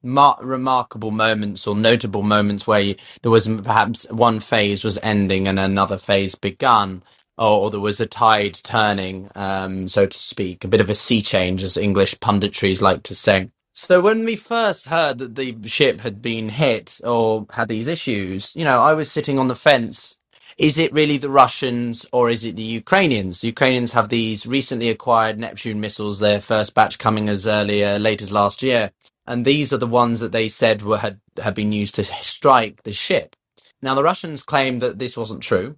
[0.04, 5.50] mar- remarkable moments or notable moments where you, there was perhaps one phase was ending
[5.50, 7.04] and another phase begun,
[7.38, 10.96] or, or there was a tide turning, um, so to speak, a bit of a
[10.96, 13.50] sea change, as English punditries like to say.
[13.74, 18.54] So when we first heard that the ship had been hit or had these issues,
[18.56, 20.20] you know, I was sitting on the fence.
[20.60, 23.42] Is it really the Russians or is it the Ukrainians?
[23.42, 27.98] The Ukrainians have these recently acquired Neptune missiles, their first batch coming as early, uh,
[28.00, 28.92] late as last year.
[29.28, 32.84] And these are the ones that they said were had, had been used to strike
[32.84, 33.36] the ship.
[33.82, 35.78] Now, the Russians claim that this wasn't true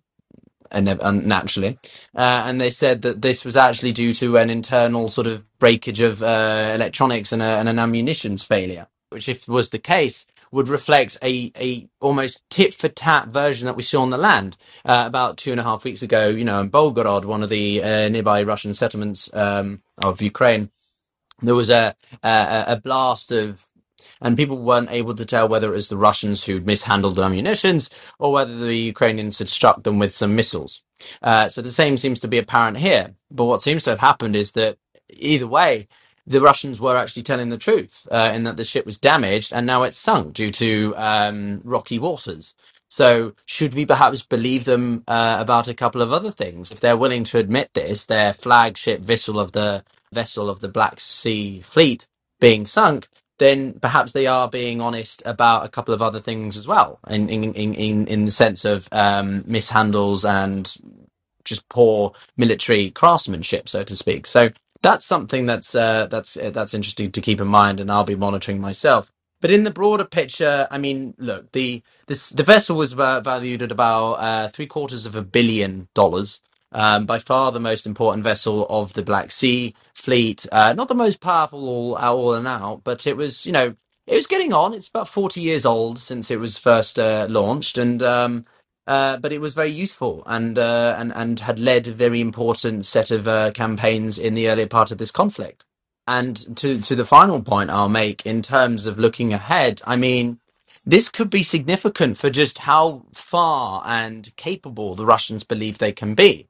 [0.71, 0.87] and
[1.27, 1.79] naturally.
[2.15, 6.01] Uh, and they said that this was actually due to an internal sort of breakage
[6.01, 10.67] of uh, electronics and, a, and, an ammunitions failure, which, if was the case, would
[10.69, 15.03] reflect a, a almost tit for tat version that we saw on the land uh,
[15.07, 16.29] about two and a half weeks ago.
[16.29, 20.69] You know, in Belgorod, one of the uh, nearby Russian settlements um, of Ukraine,
[21.41, 23.65] there was a, a a blast of
[24.21, 27.89] and people weren't able to tell whether it was the Russians who'd mishandled the munitions
[28.19, 30.83] or whether the Ukrainians had struck them with some missiles.
[31.21, 33.15] Uh, so the same seems to be apparent here.
[33.31, 34.77] But what seems to have happened is that
[35.09, 35.87] either way,
[36.27, 39.65] the Russians were actually telling the truth uh, in that the ship was damaged and
[39.67, 42.55] now it's sunk due to um, rocky waters.
[42.89, 46.71] So, should we perhaps believe them uh, about a couple of other things?
[46.71, 50.99] If they're willing to admit this, their flagship vessel of the vessel of the Black
[50.99, 52.07] Sea Fleet
[52.39, 53.07] being sunk,
[53.39, 57.29] then perhaps they are being honest about a couple of other things as well, in
[57.29, 60.73] in in in, the sense of um, mishandles and
[61.45, 64.27] just poor military craftsmanship, so to speak.
[64.27, 64.51] So
[64.83, 68.15] that's something that's uh, that's uh, that's interesting to keep in mind, and I'll be
[68.15, 69.11] monitoring myself.
[69.41, 73.71] But in the broader picture, I mean, look, the this the vessel was valued at
[73.71, 76.41] about uh, three quarters of a billion dollars
[76.75, 80.45] um, by far the most important vessel of the Black Sea fleet.
[80.51, 84.15] Uh, not the most powerful all, all and out, but it was, you know, it
[84.15, 84.73] was getting on.
[84.73, 88.45] It's about 40 years old since it was first uh, launched, and um,
[88.87, 92.85] uh, but it was very useful and uh, and and had led a very important
[92.85, 95.63] set of uh, campaigns in the earlier part of this conflict.
[96.07, 100.39] And to to the final point I'll make in terms of looking ahead, I mean,
[100.85, 106.15] this could be significant for just how far and capable the Russians believe they can
[106.15, 106.47] be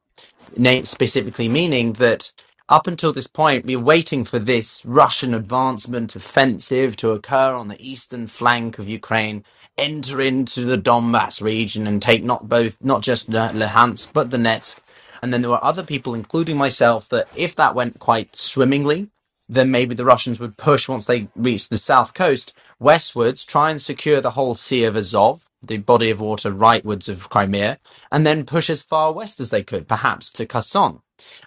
[0.56, 2.32] name specifically meaning that
[2.68, 7.80] up until this point, we're waiting for this Russian advancement offensive to occur on the
[7.80, 9.44] eastern flank of Ukraine,
[9.78, 14.78] enter into the Donbass region and take not both, not just Luhansk, but the Donetsk.
[15.22, 19.10] And then there were other people, including myself, that if that went quite swimmingly,
[19.48, 23.82] then maybe the Russians would push once they reached the south coast westwards, try and
[23.82, 27.78] secure the whole Sea of Azov, the body of water rightwards of Crimea,
[28.12, 31.00] and then push as far west as they could, perhaps to Kherson.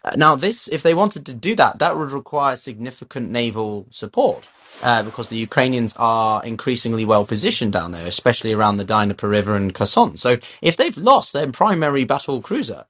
[0.03, 4.45] Uh, now, this, if they wanted to do that, that would require significant naval support.
[4.83, 9.55] Uh, because the Ukrainians are increasingly well positioned down there, especially around the Dnieper River
[9.55, 10.17] and Kherson.
[10.17, 12.85] So, if they've lost their primary battle cruiser,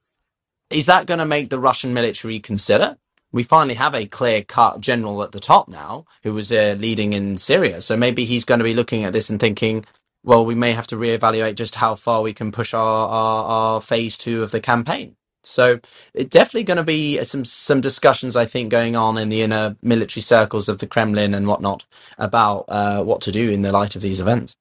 [0.70, 2.98] is that going to make the Russian military consider?
[3.32, 7.14] We finally have a clear cut general at the top now who was uh, leading
[7.14, 7.82] in Syria.
[7.82, 9.86] So maybe he's going to be looking at this and thinking,
[10.24, 13.82] well, we may have to reevaluate just how far we can push our, our, our
[13.82, 15.16] phase two of the campaign.
[15.44, 15.80] So
[16.14, 19.78] it's definitely going to be some some discussions, I think, going on in the inner
[19.82, 21.86] military circles of the Kremlin and whatnot
[22.18, 24.56] about uh, what to do in the light of these events.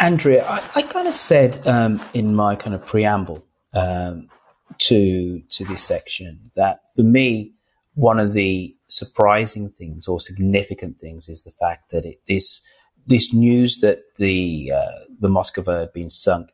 [0.00, 3.44] Andrea, I, I kind of said um, in my kind of preamble
[3.74, 4.30] um,
[4.78, 7.54] to to this section that for me
[7.94, 12.62] one of the surprising things or significant things is the fact that it, this
[13.08, 16.50] this news that the uh, the Moskva had been sunk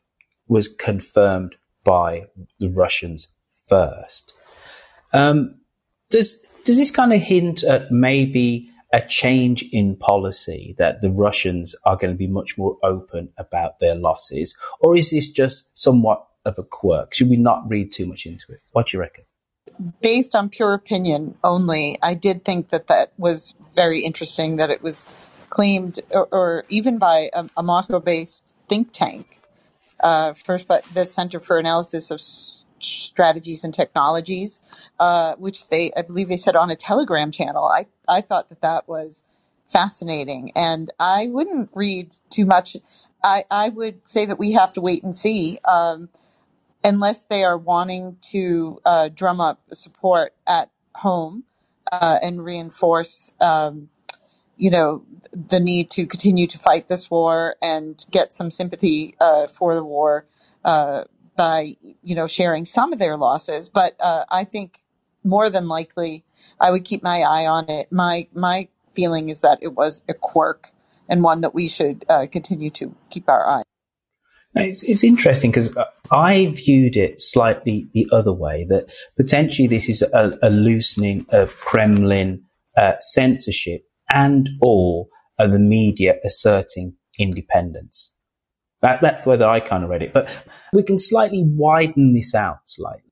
[0.48, 2.26] was confirmed by
[2.61, 3.28] the Russians
[3.68, 4.32] first.
[5.12, 5.57] Um,
[6.11, 11.74] does does this kind of hint at maybe a change in policy that the Russians
[11.84, 16.24] are going to be much more open about their losses, or is this just somewhat
[16.44, 17.12] of a quirk?
[17.12, 18.61] Should we not read too much into it?
[18.72, 19.24] What do you reckon?
[20.00, 24.82] Based on pure opinion only, I did think that that was very interesting that it
[24.82, 25.09] was
[25.55, 29.40] claimed, or, or even by a, a Moscow based think tank,
[30.00, 32.20] uh, first, but the Center for Analysis of
[32.80, 34.62] Strategies and Technologies,
[35.00, 37.64] uh, which they, I believe they said on a Telegram channel.
[37.64, 39.22] I, I thought that that was
[39.68, 40.52] fascinating.
[40.57, 42.76] And I wouldn't read too much.
[43.22, 45.59] I, I would say that we have to wait and see.
[45.64, 46.11] Um,
[46.84, 51.44] unless they are wanting to uh, drum up support at home
[51.90, 53.88] uh, and reinforce, um,
[54.57, 59.46] you know, the need to continue to fight this war and get some sympathy uh,
[59.48, 60.26] for the war
[60.64, 61.05] uh,
[61.36, 63.68] by, you know, sharing some of their losses.
[63.68, 64.80] But uh, I think
[65.24, 66.24] more than likely,
[66.61, 67.90] I would keep my eye on it.
[67.90, 70.70] My my feeling is that it was a quirk
[71.09, 73.62] and one that we should uh, continue to keep our eye.
[74.57, 75.76] It's, it's interesting because
[76.12, 78.86] I viewed it slightly the other way that
[79.16, 82.44] potentially this is a, a loosening of Kremlin
[82.76, 83.84] uh, censorship
[84.14, 85.08] and or
[85.38, 88.14] uh, the media asserting independence.
[88.80, 90.12] That, that's the way that I kind of read it.
[90.12, 93.02] But we can slightly widen this out slightly.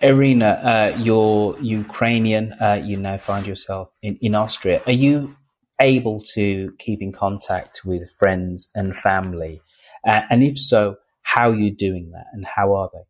[0.00, 2.52] Irina, uh, you're Ukrainian.
[2.60, 4.80] Uh, you now find yourself in, in Austria.
[4.86, 5.36] Are you
[5.80, 9.60] able to keep in contact with friends and family
[10.06, 13.04] uh, and if so, how are you doing that and how are they?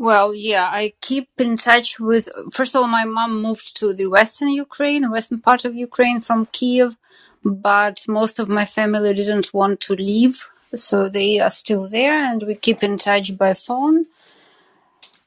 [0.00, 4.08] Well, yeah, I keep in touch with, first of all, my mom moved to the
[4.08, 6.96] western Ukraine, western part of Ukraine from Kiev,
[7.44, 10.48] but most of my family didn't want to leave.
[10.76, 14.06] So they are still there and we keep in touch by phone.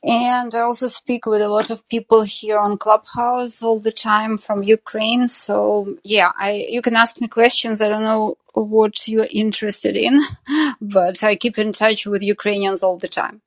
[0.04, 4.38] And I also speak with a lot of people here on Clubhouse all the time
[4.38, 5.28] from Ukraine.
[5.30, 7.82] So yeah, I, you can ask me questions.
[7.82, 10.22] I don't know what you're interested in,
[10.82, 13.42] but I keep in touch with Ukrainians all the time.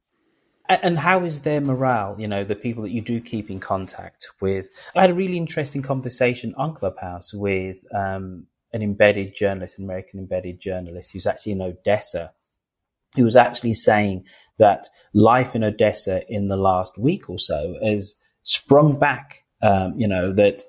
[0.69, 2.17] And how is their morale?
[2.19, 4.67] You know, the people that you do keep in contact with.
[4.97, 10.19] I had a really interesting conversation on Clubhouse with um, an embedded journalist, an American
[10.21, 12.33] embedded journalist who's actually in Odessa,
[13.17, 14.25] who was actually saying
[14.59, 19.45] that life in Odessa in the last week or so has sprung back.
[19.63, 20.65] Um, you know, that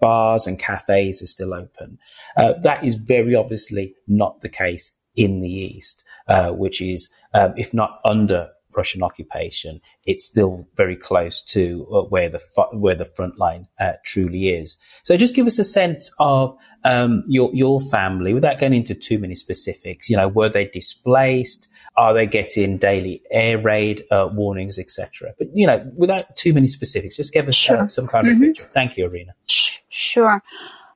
[0.00, 1.98] bars and cafes are still open.
[2.36, 7.54] Uh, that is very obviously not the case in the East, uh, which is, um,
[7.56, 12.40] if not under Russian occupation, it's still very close to uh, where the
[12.72, 14.76] where the front line uh, truly is.
[15.04, 19.18] So, just give us a sense of um, your your family, without going into too
[19.18, 20.10] many specifics.
[20.10, 21.68] You know, were they displaced?
[21.96, 25.32] Are they getting daily air raid uh, warnings, etc.?
[25.38, 27.88] But you know, without too many specifics, just give us uh, sure.
[27.88, 28.42] some kind mm-hmm.
[28.42, 28.70] of picture.
[28.72, 29.34] Thank you, Irina.
[29.46, 30.42] Sure.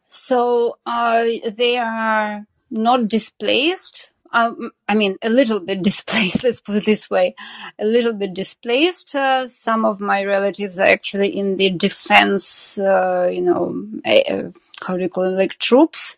[0.08, 1.26] So uh,
[1.56, 7.10] they are not displaced um, I mean, a little bit displaced, let's put it this
[7.10, 7.34] way,
[7.78, 9.14] a little bit displaced.
[9.14, 14.50] Uh, some of my relatives are actually in the defense, uh, you know, uh,
[14.86, 16.16] how do you call it, like troops,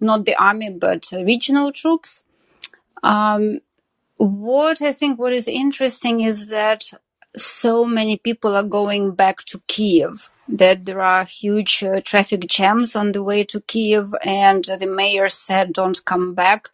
[0.00, 2.22] not the army, but regional troops.
[3.02, 3.60] Um,
[4.16, 6.84] what I think what is interesting is that
[7.36, 12.94] so many people are going back to Kiev that there are huge uh, traffic jams
[12.94, 16.68] on the way to Kiev and the mayor said don't come back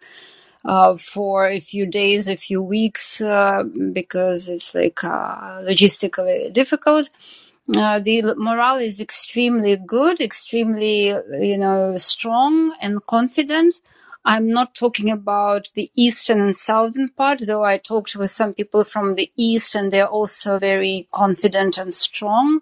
[0.65, 7.09] uh, for a few days, a few weeks, uh, because it's like uh, logistically difficult.
[7.77, 11.09] Uh, the morale is extremely good, extremely,
[11.41, 13.75] you know, strong and confident.
[14.25, 18.85] I'm not talking about the eastern and southern part, though I talked with some people
[18.85, 22.61] from the east and they're also very confident and strong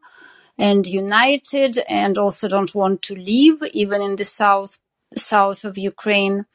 [0.59, 4.79] and united and also don't want to leave, even in the south,
[5.17, 6.47] south of Ukraine.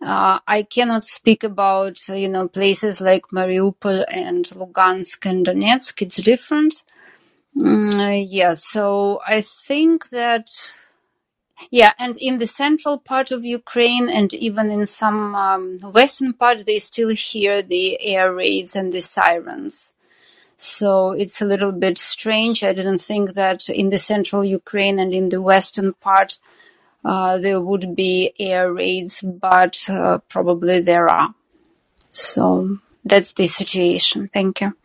[0.00, 6.02] Uh, I cannot speak about, you know, places like Mariupol and Lugansk and Donetsk.
[6.02, 6.82] It's different.
[7.56, 10.50] Mm, yeah, so I think that
[11.70, 16.66] yeah, and in the central part of Ukraine and even in some um, western part,
[16.66, 19.92] they still hear the air raids and the sirens.
[20.56, 22.62] So it's a little bit strange.
[22.62, 26.53] I didn't think that in the central Ukraine and in the western part uh,
[27.04, 31.34] there would be air raids, but uh, probably there are.
[32.10, 34.28] So that's the situation.
[34.32, 34.76] Thank you.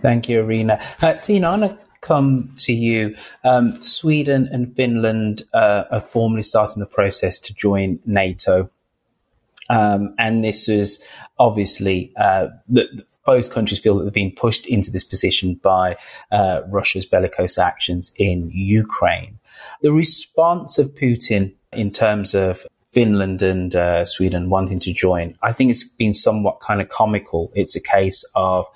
[0.00, 0.80] Thank you, Irina.
[1.02, 3.16] Uh, Tina, I want to come to you.
[3.42, 8.70] Um, Sweden and Finland uh, are formally starting the process to join NATO.
[9.70, 11.02] Um, and this is
[11.38, 15.96] obviously uh, the, both countries feel that they're being pushed into this position by
[16.30, 19.38] uh, Russia's bellicose actions in Ukraine.
[19.84, 25.52] The response of Putin in terms of Finland and uh, Sweden wanting to join, I
[25.52, 27.52] think it's been somewhat kind of comical.
[27.54, 28.66] It's a case of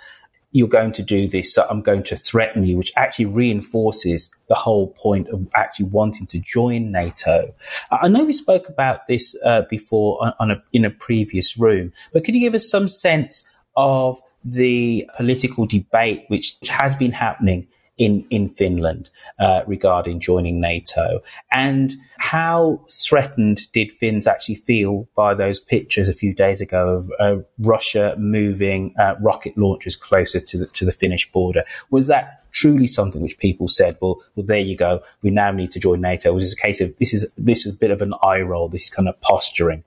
[0.52, 4.54] you're going to do this, so I'm going to threaten you, which actually reinforces the
[4.54, 7.54] whole point of actually wanting to join NATO.
[7.90, 11.90] I know we spoke about this uh, before on, on a, in a previous room,
[12.12, 13.48] but could you give us some sense
[13.78, 17.66] of the political debate which has been happening
[17.98, 21.20] in in Finland uh, regarding joining NATO,
[21.52, 27.12] and how threatened did Finns actually feel by those pictures a few days ago of
[27.20, 31.64] uh, Russia moving uh, rocket launchers closer to the to the Finnish border?
[31.90, 35.70] Was that truly something which people said, well, well, there you go, we now need
[35.72, 36.32] to join NATO?
[36.32, 38.68] Was this a case of this is this is a bit of an eye roll,
[38.68, 39.84] this is kind of posturing?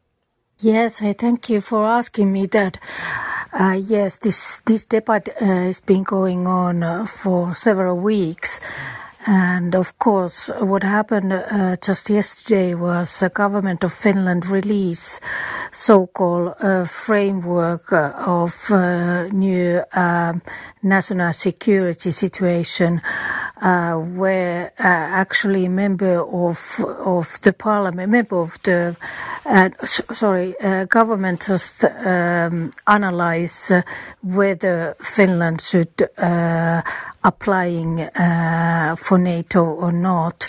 [0.59, 2.77] Yes, I thank you for asking me that.
[3.51, 8.61] Uh, yes, this this debate uh, has been going on uh, for several weeks.
[9.27, 15.19] And of course, what happened uh, just yesterday was the government of Finland release
[15.71, 18.71] so-called uh, framework uh, of
[19.31, 20.41] new um,
[20.81, 23.01] national security situation
[23.61, 28.95] uh, where uh, actually member of of the parliament, member of the
[29.45, 30.55] uh, sorry
[30.89, 33.71] government just um, analyze
[34.23, 36.09] whether Finland should
[37.23, 38.09] applying
[38.97, 40.47] for NATO or not.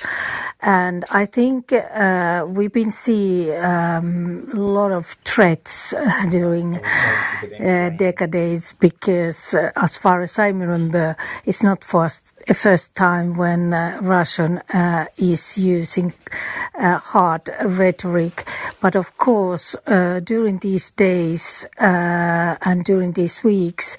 [0.65, 5.93] And I think uh, we've been seeing um, a lot of threats
[6.31, 13.37] during uh, decades because, uh, as far as I remember, it's not first first time
[13.37, 16.13] when uh, Russian uh, is using
[16.79, 18.47] uh, hard rhetoric.
[18.81, 23.97] But of course, during these days and during these weeks,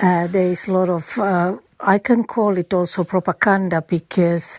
[0.00, 4.58] there is a lot of I can call it also propaganda because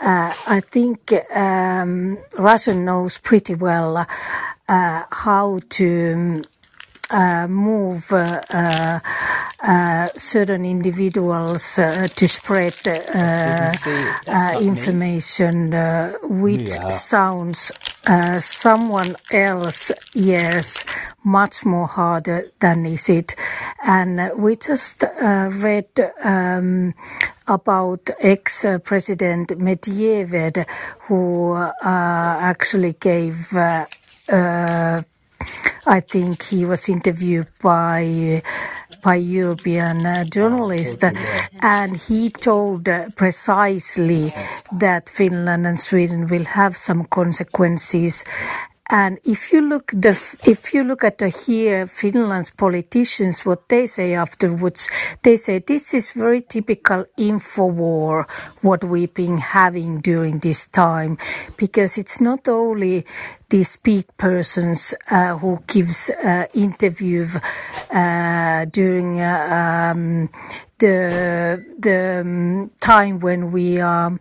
[0.00, 4.06] uh, I think um, Russia knows pretty well
[4.68, 6.42] uh, how to
[7.10, 8.98] uh, move uh, uh,
[9.60, 12.74] uh, certain individuals uh, to spread
[14.60, 15.70] information
[16.22, 16.88] which yeah.
[16.90, 17.70] sounds
[18.40, 20.84] someone else yes
[21.22, 23.36] much more harder than is it.
[23.84, 25.90] And we just read
[26.24, 26.94] um,
[27.46, 30.66] about ex-president Medvedev
[31.06, 33.52] who actually gave
[35.86, 38.42] I think he was interviewed by
[39.02, 41.04] by European uh, journalist,
[41.60, 44.34] and he told uh, precisely
[44.72, 48.24] that Finland and Sweden will have some consequences
[48.88, 50.14] and if you look the
[50.44, 54.88] if you look at the here Finland's politicians, what they say afterwards,
[55.22, 58.26] they say this is very typical info war
[58.62, 61.18] what we've been having during this time,
[61.56, 63.04] because it's not only
[63.48, 67.26] the speak persons uh, who gives uh, interview
[67.90, 70.28] uh, during uh, um,
[70.78, 74.18] the the um, time when we are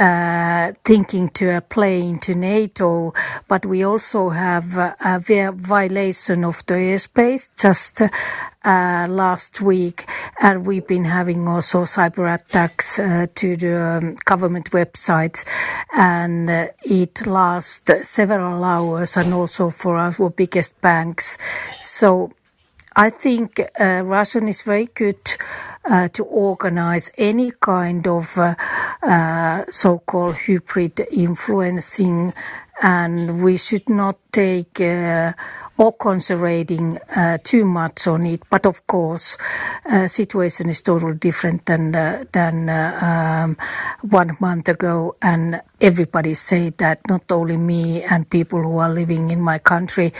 [0.00, 3.12] uh, thinking to apply into NATO,
[3.48, 5.18] but we also have uh, a
[5.52, 10.06] violation of the airspace just uh, last week,
[10.40, 15.44] and we've been having also cyber attacks uh, to the um, government websites,
[15.92, 21.36] and uh, it lasts several hours, and also for our biggest banks.
[21.82, 22.32] So
[22.96, 25.36] I think uh, Russian is very good
[25.88, 28.54] uh, to organize any kind of uh,
[29.02, 32.32] uh, so-called hybrid influencing
[32.82, 35.32] and we should not take uh,
[35.80, 38.42] or concentrating uh, too much on it.
[38.50, 39.38] But of course,
[39.90, 43.56] uh, situation is totally different than uh, than uh, um,
[44.02, 49.30] one month ago, and everybody say that not only me and people who are living
[49.30, 50.12] in my country,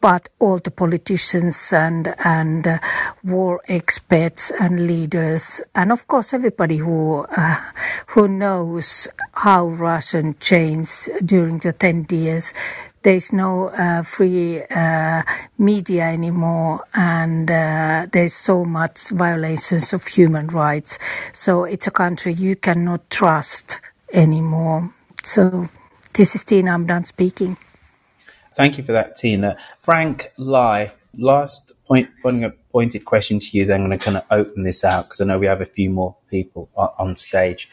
[0.00, 2.78] but all the politicians and and uh,
[3.24, 7.60] war experts and leaders, and of course everybody who uh,
[8.08, 12.54] who knows how Russian changed during the ten years.
[13.02, 15.22] There's no uh, free uh,
[15.56, 20.98] media anymore, and uh, there's so much violations of human rights.
[21.32, 23.78] So it's a country you cannot trust
[24.12, 24.92] anymore.
[25.22, 25.68] So
[26.12, 26.72] this is Tina.
[26.72, 27.56] I'm done speaking.
[28.58, 29.56] Thank you for that, Tina.
[29.82, 34.24] Frank Lai, last point, a pointed question to you, then I'm going to kind of
[34.32, 37.70] open this out because I know we have a few more people on stage.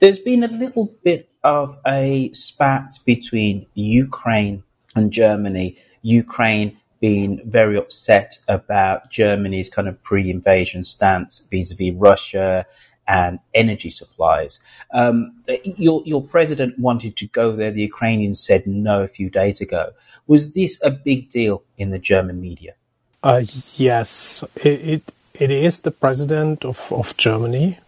[0.00, 4.64] There's been a little bit of a spat between Ukraine
[4.96, 5.78] and Germany.
[6.02, 12.66] Ukraine being very upset about Germany's kind of pre-invasion stance vis-a-vis Russia
[13.08, 14.60] and energy supplies.
[14.92, 15.32] Um,
[15.62, 17.70] your your president wanted to go there.
[17.70, 19.92] The Ukrainians said no a few days ago.
[20.26, 22.74] Was this a big deal in the German media?
[23.22, 23.42] Uh,
[23.76, 27.78] yes, it, it, it is the president of, of Germany,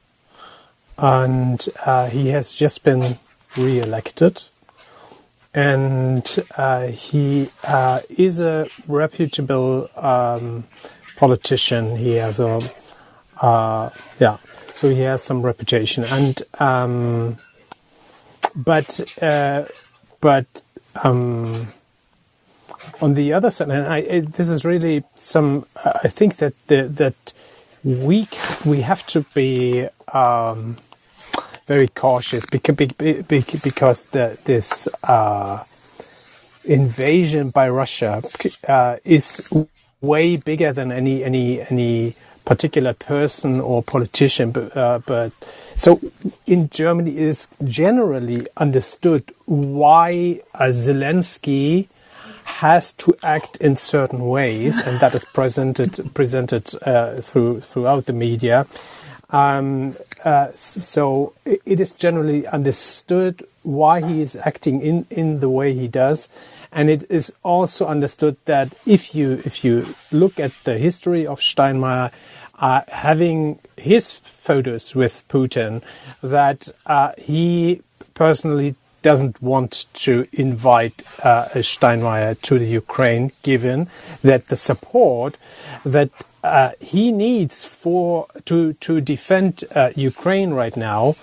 [0.97, 3.19] and uh, he has just been
[3.57, 4.43] re-elected,
[5.55, 10.65] and uh, he uh, is a reputable um,
[11.17, 11.97] politician.
[11.97, 12.61] He has a
[13.41, 14.39] uh, yeah,
[14.79, 17.37] so he has some reputation, and um,
[18.55, 18.91] but
[19.23, 19.65] uh,
[20.21, 20.47] but.
[21.05, 21.73] Um,
[23.01, 25.67] on the other side, and I, it, this is really some.
[25.85, 27.33] I think that the, that
[27.85, 28.29] we
[28.65, 30.77] we have to be um,
[31.67, 35.65] very cautious because because the, this uh,
[36.65, 38.23] invasion by Russia
[38.67, 39.43] uh, is
[40.01, 42.17] way bigger than any any any
[42.49, 44.53] particular person or politician.
[44.53, 45.33] But, uh, but
[45.77, 46.01] so
[46.47, 51.89] in Germany, it is generally understood why Zelensky
[52.45, 58.15] has to act in certain ways, and that is presented presented uh, through throughout the
[58.15, 58.67] media.
[59.31, 65.75] Um, uh, so it is generally understood why he is acting in, in the way
[65.75, 66.31] he does,
[66.73, 71.41] and it is also understood that if you if you look at the history of
[71.41, 72.11] Steinmeier,
[72.59, 75.83] uh, having his photos with Putin,
[76.23, 77.83] that uh, he
[78.15, 83.89] personally doesn't want to invite uh, Steinmeier to the Ukraine, given
[84.23, 85.39] that the support
[85.85, 86.11] that
[86.43, 91.15] uh, he needs for to to defend uh, Ukraine right now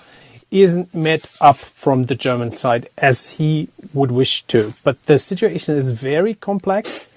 [0.52, 4.74] isn't met up from the German side as he would wish to.
[4.84, 7.08] But the situation is very complex.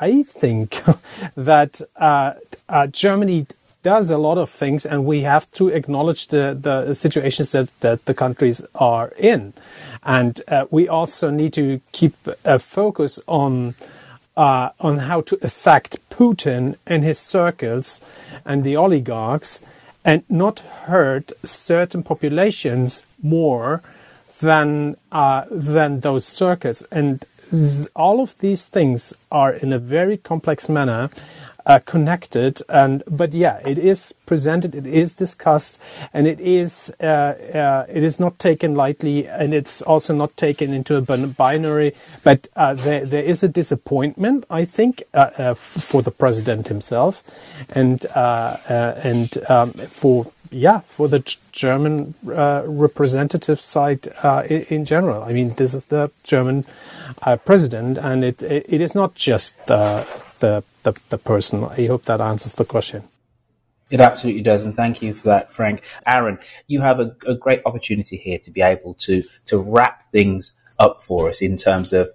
[0.00, 0.82] I think
[1.36, 2.34] that uh,
[2.68, 3.46] uh, Germany
[3.82, 8.04] does a lot of things, and we have to acknowledge the, the situations that, that
[8.04, 9.52] the countries are in.
[10.02, 13.74] And uh, we also need to keep a focus on
[14.36, 18.00] uh, on how to affect Putin and his circles
[18.46, 19.60] and the oligarchs,
[20.04, 23.82] and not hurt certain populations more
[24.40, 26.84] than uh, than those circuits.
[26.90, 27.24] And
[27.94, 31.10] all of these things are in a very complex manner
[31.66, 32.62] uh, connected.
[32.68, 35.80] And but yeah, it is presented, it is discussed,
[36.12, 40.72] and it is uh, uh, it is not taken lightly, and it's also not taken
[40.72, 41.94] into a binary.
[42.22, 47.22] But uh, there there is a disappointment, I think, uh, uh, for the president himself,
[47.68, 51.20] and and um, for yeah, for the
[51.52, 55.22] German uh, representative side uh, in, general.
[55.22, 56.64] I mean, this is the German
[57.22, 60.06] uh, president, and it, it, it is not just the
[60.40, 61.64] the the, the person.
[61.64, 63.04] I hope that answers the question.
[63.90, 65.82] It absolutely does, and thank you for that, Frank.
[66.06, 70.52] Aaron, you have a, a, great opportunity here to be able to to wrap things
[70.78, 72.10] up for us in terms of.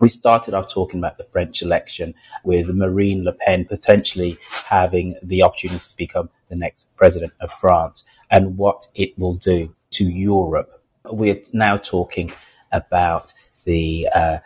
[0.00, 5.42] We started off talking about the French election with Marine Le Pen potentially having the
[5.42, 10.82] opportunity to become the next president of France and what it will do to Europe.
[11.10, 12.32] We're now talking
[12.72, 13.32] about
[13.64, 14.38] the uh,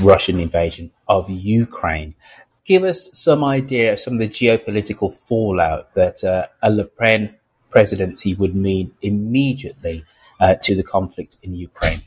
[0.00, 2.14] Russian invasion of Ukraine
[2.68, 7.34] give us some idea of some of the geopolitical fallout that uh, a Le Pen
[7.70, 10.04] presidency would mean immediately
[10.38, 12.02] uh, to the conflict in Ukraine?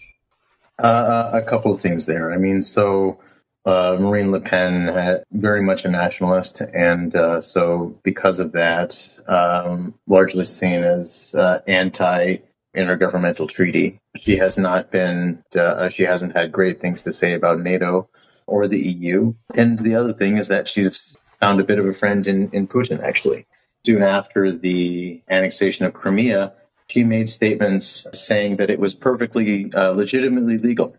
[0.82, 2.34] Uh, a couple of things there.
[2.34, 3.20] I mean, so
[3.66, 9.94] uh, Marine Le Pen, very much a nationalist, and uh, so because of that, um,
[10.08, 12.38] largely seen as uh, anti
[12.76, 14.00] intergovernmental treaty.
[14.18, 18.10] She has not been, uh, she hasn't had great things to say about NATO
[18.48, 19.34] or the EU.
[19.54, 22.68] And the other thing is that she's found a bit of a friend in, in
[22.68, 23.46] Putin, actually.
[23.86, 26.54] Soon after the annexation of Crimea,
[26.92, 30.98] she made statements saying that it was perfectly uh, legitimately legal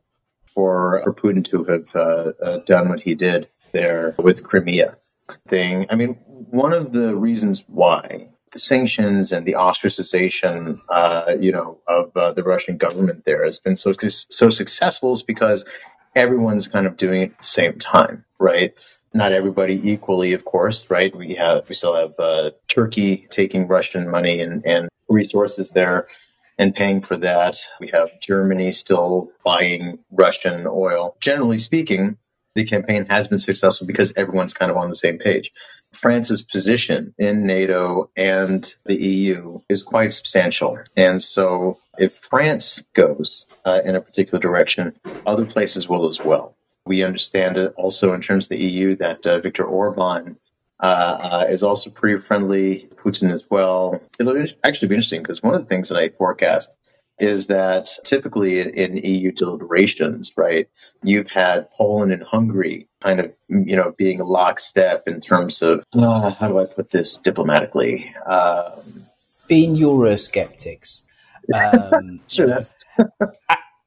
[0.54, 4.96] for, for Putin to have uh, uh, done what he did there with Crimea.
[5.48, 5.86] Thing.
[5.88, 6.14] I mean,
[6.50, 12.32] one of the reasons why the sanctions and the ostracization, uh, you know, of uh,
[12.32, 15.64] the Russian government there has been so so successful is because
[16.14, 18.74] everyone's kind of doing it at the same time, right?
[19.14, 21.14] Not everybody equally, of course, right?
[21.16, 26.08] We have we still have uh, Turkey taking Russian money and, and resources there
[26.58, 27.60] and paying for that.
[27.80, 31.16] We have Germany still buying Russian oil.
[31.20, 32.18] Generally speaking,
[32.54, 35.52] the campaign has been successful because everyone's kind of on the same page.
[35.92, 40.78] France's position in NATO and the EU is quite substantial.
[40.96, 44.94] And so if France goes uh, in a particular direction,
[45.26, 46.54] other places will as well.
[46.84, 50.36] We understand it also in terms of the EU that uh, Viktor Orban
[50.82, 54.00] uh, uh, is also pretty friendly, Putin as well.
[54.18, 56.74] It'll actually be interesting because one of the things that I forecast
[57.20, 60.68] is that typically in, EU deliberations, right,
[61.04, 66.30] you've had Poland and Hungary kind of, you know, being lockstep in terms of, uh,
[66.30, 68.12] how do I put this diplomatically?
[68.26, 69.04] Um,
[69.46, 71.02] Being Eurosceptics.
[71.52, 72.70] Um, sure, that's.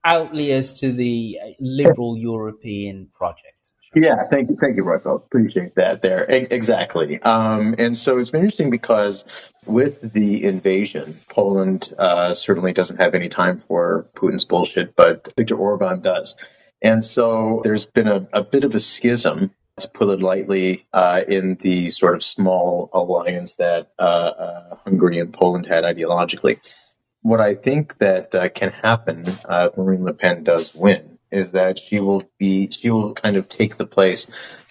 [0.03, 3.54] outliers to the liberal European project.
[3.95, 4.97] Yeah, thank you, thank you, Roy.
[4.97, 6.29] Appreciate that there.
[6.29, 7.21] E- exactly.
[7.21, 9.23] Um, and so it's been interesting because
[9.65, 15.55] with the invasion, Poland uh, certainly doesn't have any time for Putin's bullshit, but Viktor
[15.55, 16.35] Orban does.
[16.81, 21.21] And so there's been a, a bit of a schism, to put it lightly, uh,
[21.25, 26.59] in the sort of small alliance that uh, uh Hungary and Poland had ideologically.
[27.21, 31.53] What I think that uh, can happen uh, if Marine Le Pen does win is
[31.53, 34.27] that she will be she will kind of take the place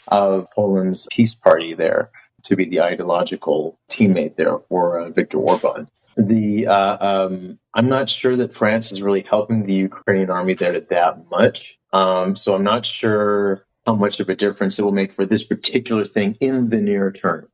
[0.08, 2.10] of Poland's peace party there
[2.44, 5.88] to be the ideological teammate there for uh, Viktor Orban.
[6.16, 10.78] The uh, um, I'm not sure that France is really helping the Ukrainian army there
[10.78, 11.78] that much.
[11.92, 15.42] Um, so I'm not sure how much of a difference it will make for this
[15.42, 17.48] particular thing in the near term.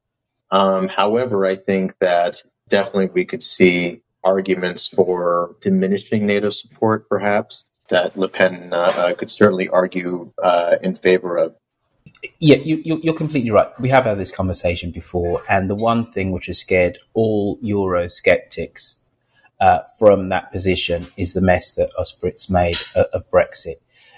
[0.50, 7.64] Um, however, I think that definitely we could see arguments for diminishing NATO support, perhaps,
[7.90, 11.54] that Le Pen uh, uh, could certainly argue uh, in favor of.
[12.38, 13.68] Yeah, you, you're completely right.
[13.80, 18.96] We have had this conversation before, and the one thing which has scared all Eurosceptics
[19.60, 22.76] uh, from that position is the mess that us Brits made
[23.14, 23.76] of Brexit.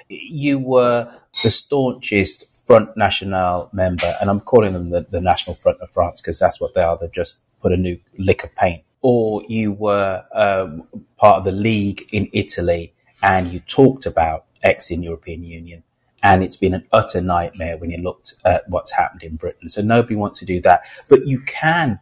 [0.08, 1.12] You were
[1.42, 6.20] the staunchest Front National member, and I'm calling them the, the National Front of France
[6.20, 6.96] because that's what they are.
[6.96, 8.82] They've just put a new lick of paint.
[9.00, 10.84] Or you were um,
[11.16, 15.82] part of the League in Italy and you talked about exiting European Union.
[16.22, 19.68] And it's been an utter nightmare when you looked at what's happened in Britain.
[19.68, 20.82] So nobody wants to do that.
[21.08, 21.98] But you can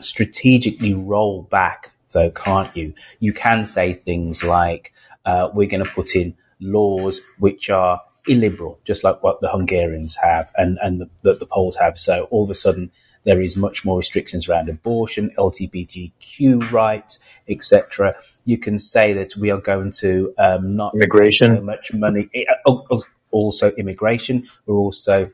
[0.00, 2.94] strategically roll back, though, can't you?
[3.20, 4.92] You can say things like,
[5.24, 10.16] uh, we're going to put in laws which are illiberal, just like what the Hungarians
[10.16, 11.98] have and, and the, the, the Poles have.
[11.98, 12.90] So all of a sudden,
[13.24, 18.14] there is much more restrictions around abortion, LGBTQ rights, etc
[18.44, 22.28] you can say that we are going to um, not immigration so much money.
[22.66, 24.46] Oh, oh, also, immigration.
[24.66, 25.30] We're also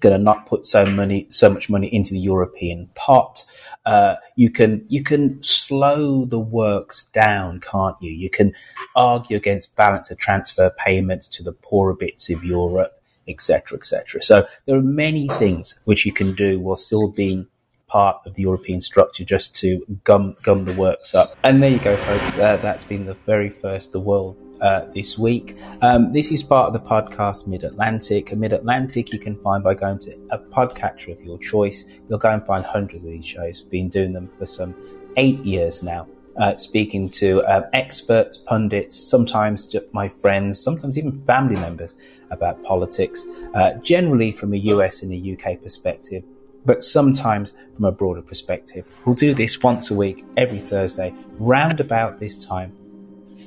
[0.00, 3.44] going to not put so money, so much money into the European pot.
[3.84, 8.12] Uh, you can you can slow the works down, can't you?
[8.12, 8.54] You can
[8.94, 14.22] argue against balance of transfer payments to the poorer bits of Europe, etc., etc.
[14.22, 17.46] So there are many things which you can do while still being
[17.88, 21.36] part of the European structure just to gum gum the works up.
[21.42, 22.36] And there you go, folks.
[22.36, 25.56] Uh, that's been the very first the world uh, this week.
[25.82, 28.34] Um, this is part of the podcast Mid Atlantic.
[28.36, 31.84] Mid Atlantic you can find by going to a podcatcher of your choice.
[32.08, 33.62] You'll go and find hundreds of these shows.
[33.62, 34.74] Been doing them for some
[35.16, 36.06] eight years now.
[36.36, 41.96] Uh, speaking to um, experts, pundits, sometimes just my friends, sometimes even family members
[42.30, 46.22] about politics, uh, generally from a US and a UK perspective
[46.68, 48.84] but sometimes from a broader perspective.
[49.06, 52.76] We'll do this once a week, every Thursday, round about this time.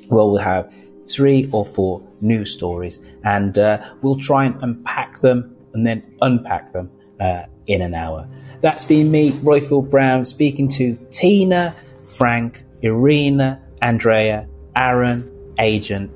[0.08, 0.74] Well, we'll have
[1.06, 6.74] three or four news stories, and uh, we'll try and unpack them and then unpack
[6.74, 8.28] them uh, in an hour.
[8.62, 16.10] That's been me, Royfield Brown, speaking to Tina, Frank, Irina, Andrea, Aaron, Agent,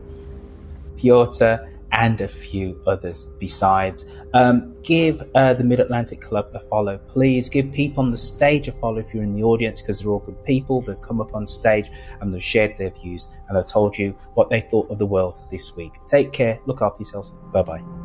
[0.97, 4.05] Piotr, and a few others besides.
[4.33, 7.49] Um, give uh, the Mid Atlantic Club a follow, please.
[7.49, 10.19] Give people on the stage a follow if you're in the audience because they're all
[10.19, 10.81] good people.
[10.81, 11.89] They've come up on stage
[12.21, 15.39] and they've shared their views and have told you what they thought of the world
[15.51, 15.93] this week.
[16.07, 17.31] Take care, look after yourselves.
[17.53, 18.04] Bye bye.